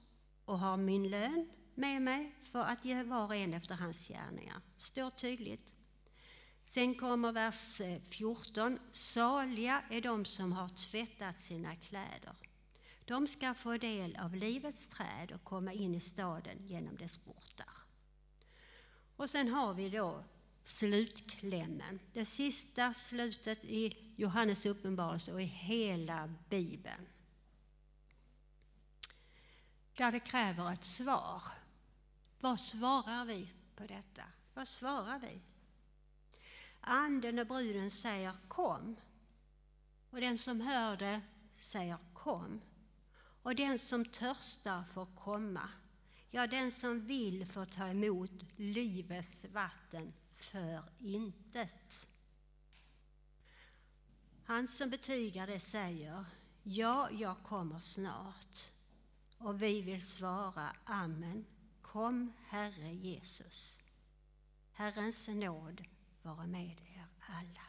och 0.44 0.58
har 0.58 0.76
min 0.76 1.10
lön 1.10 1.48
med 1.74 2.02
mig 2.02 2.34
för 2.52 2.60
att 2.62 2.84
ge 2.84 3.02
var 3.02 3.24
och 3.24 3.34
en 3.34 3.54
efter 3.54 3.74
hans 3.74 4.08
gärningar. 4.08 4.60
Står 4.78 5.10
tydligt. 5.10 5.74
Sen 6.66 6.94
kommer 6.94 7.32
vers 7.32 7.80
eh, 7.80 8.00
14. 8.02 8.78
Saliga 8.90 9.82
är 9.90 10.00
de 10.00 10.24
som 10.24 10.52
har 10.52 10.68
tvättat 10.68 11.40
sina 11.40 11.76
kläder. 11.76 12.34
De 13.04 13.26
ska 13.26 13.54
få 13.54 13.76
del 13.76 14.16
av 14.16 14.34
livets 14.34 14.88
träd 14.88 15.32
och 15.32 15.44
komma 15.44 15.72
in 15.72 15.94
i 15.94 16.00
staden 16.00 16.66
genom 16.66 16.96
dess 16.96 17.18
portar. 17.18 17.72
Och 19.16 19.30
sen 19.30 19.48
har 19.48 19.74
vi 19.74 19.88
då 19.88 20.24
slutklämmen. 20.68 22.00
Det 22.12 22.24
sista 22.24 22.94
slutet 22.94 23.64
i 23.64 24.12
Johannes 24.16 24.66
uppenbarelse 24.66 25.32
och 25.32 25.42
i 25.42 25.44
hela 25.44 26.34
Bibeln. 26.48 27.06
Där 29.96 30.12
det 30.12 30.20
kräver 30.20 30.72
ett 30.72 30.84
svar. 30.84 31.42
Vad 32.40 32.60
svarar 32.60 33.24
vi 33.24 33.52
på 33.76 33.86
detta? 33.86 34.22
Vad 34.54 34.68
svarar 34.68 35.18
vi? 35.18 35.40
Anden 36.80 37.38
och 37.38 37.46
bruden 37.46 37.90
säger 37.90 38.32
kom. 38.48 38.96
Och 40.10 40.20
den 40.20 40.38
som 40.38 40.60
hör 40.60 40.96
det 40.96 41.20
säger 41.60 41.98
kom. 42.12 42.60
Och 43.42 43.54
den 43.54 43.78
som 43.78 44.04
törstar 44.04 44.84
får 44.84 45.06
komma. 45.06 45.68
Ja, 46.30 46.46
den 46.46 46.72
som 46.72 47.06
vill 47.06 47.46
får 47.46 47.64
ta 47.64 47.88
emot 47.88 48.30
livets 48.56 49.44
vatten 49.52 50.12
för 50.38 50.82
intet. 50.98 52.08
Han 54.44 54.68
som 54.68 54.90
betygar 54.90 55.46
det 55.46 55.60
säger, 55.60 56.24
ja, 56.62 57.10
jag 57.10 57.42
kommer 57.42 57.78
snart. 57.78 58.70
Och 59.38 59.62
vi 59.62 59.82
vill 59.82 60.06
svara, 60.06 60.76
Amen. 60.84 61.44
Kom, 61.82 62.32
Herre 62.46 62.94
Jesus. 62.94 63.78
Herrens 64.72 65.28
nåd 65.28 65.84
vara 66.22 66.46
med 66.46 66.80
er 66.80 67.06
alla. 67.20 67.62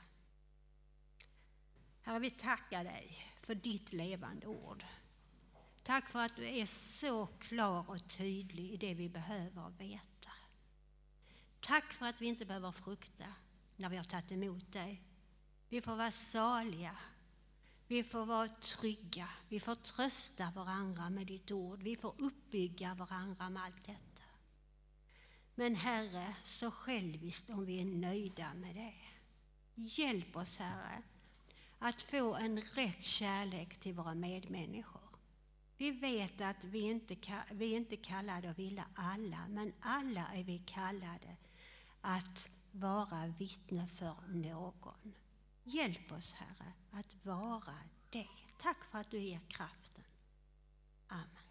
Herre, 2.02 2.20
vi 2.20 2.30
tackar 2.30 2.84
dig 2.84 3.34
för 3.42 3.56
ditt 3.56 3.94
levande 3.94 4.48
ord. 4.48 4.86
Tack 5.84 6.10
för 6.10 6.20
att 6.20 6.36
du 6.36 6.48
är 6.48 6.66
så 6.66 7.28
klar 7.28 7.90
och 7.90 8.10
tydlig 8.10 8.72
i 8.72 8.78
det 8.78 8.94
vi 8.94 9.10
behöver 9.10 9.70
veta. 9.70 10.19
Tack 11.70 11.94
för 11.94 12.06
att 12.06 12.22
vi 12.22 12.26
inte 12.26 12.46
behöver 12.46 12.72
frukta 12.72 13.26
när 13.76 13.90
vi 13.90 13.98
har 13.98 14.04
tagit 14.04 14.32
emot 14.32 14.72
dig. 14.72 15.04
Vi 15.70 15.82
får 15.82 15.96
vara 15.96 16.12
saliga. 16.12 16.98
Vi 17.88 18.04
får 18.04 18.26
vara 18.26 18.48
trygga. 18.48 19.30
Vi 19.50 19.60
får 19.60 19.76
trösta 19.76 20.52
varandra 20.56 21.10
med 21.10 21.28
ditt 21.28 21.52
ord. 21.52 21.84
Vi 21.84 21.96
får 21.96 22.14
uppbygga 22.18 22.94
varandra 22.94 23.50
med 23.50 23.64
allt 23.64 23.84
detta. 23.84 24.24
Men 25.56 25.76
Herre, 25.76 26.36
så 26.44 26.72
själviskt 26.72 27.50
om 27.50 27.66
vi 27.66 27.82
är 27.82 27.86
nöjda 27.86 28.54
med 28.54 28.76
det. 28.76 28.94
Hjälp 29.76 30.36
oss 30.36 30.58
Herre 30.58 31.04
att 31.80 32.02
få 32.02 32.36
en 32.36 32.62
rätt 32.62 33.04
kärlek 33.04 33.80
till 33.80 33.94
våra 33.94 34.16
medmänniskor. 34.16 35.10
Vi 35.78 35.92
vet 35.92 36.42
att 36.42 36.64
vi 36.64 36.80
inte, 36.80 37.16
vi 37.52 37.74
är 37.74 37.78
inte 37.78 37.98
kallade 37.98 38.50
att 38.50 38.60
vilja 38.60 38.86
alla, 38.96 39.48
men 39.48 39.74
alla 39.80 40.28
är 40.28 40.44
vi 40.44 40.60
kallade 40.60 41.38
att 42.02 42.50
vara 42.72 43.28
vittne 43.28 43.88
för 43.88 44.16
någon. 44.28 45.14
Hjälp 45.64 46.12
oss, 46.12 46.34
Herre, 46.34 46.74
att 46.92 47.26
vara 47.26 47.76
det. 48.10 48.28
Tack 48.62 48.78
för 48.92 48.98
att 48.98 49.12
du 49.12 49.20
ger 49.20 49.40
kraften. 49.48 50.04
Amen. 51.08 51.49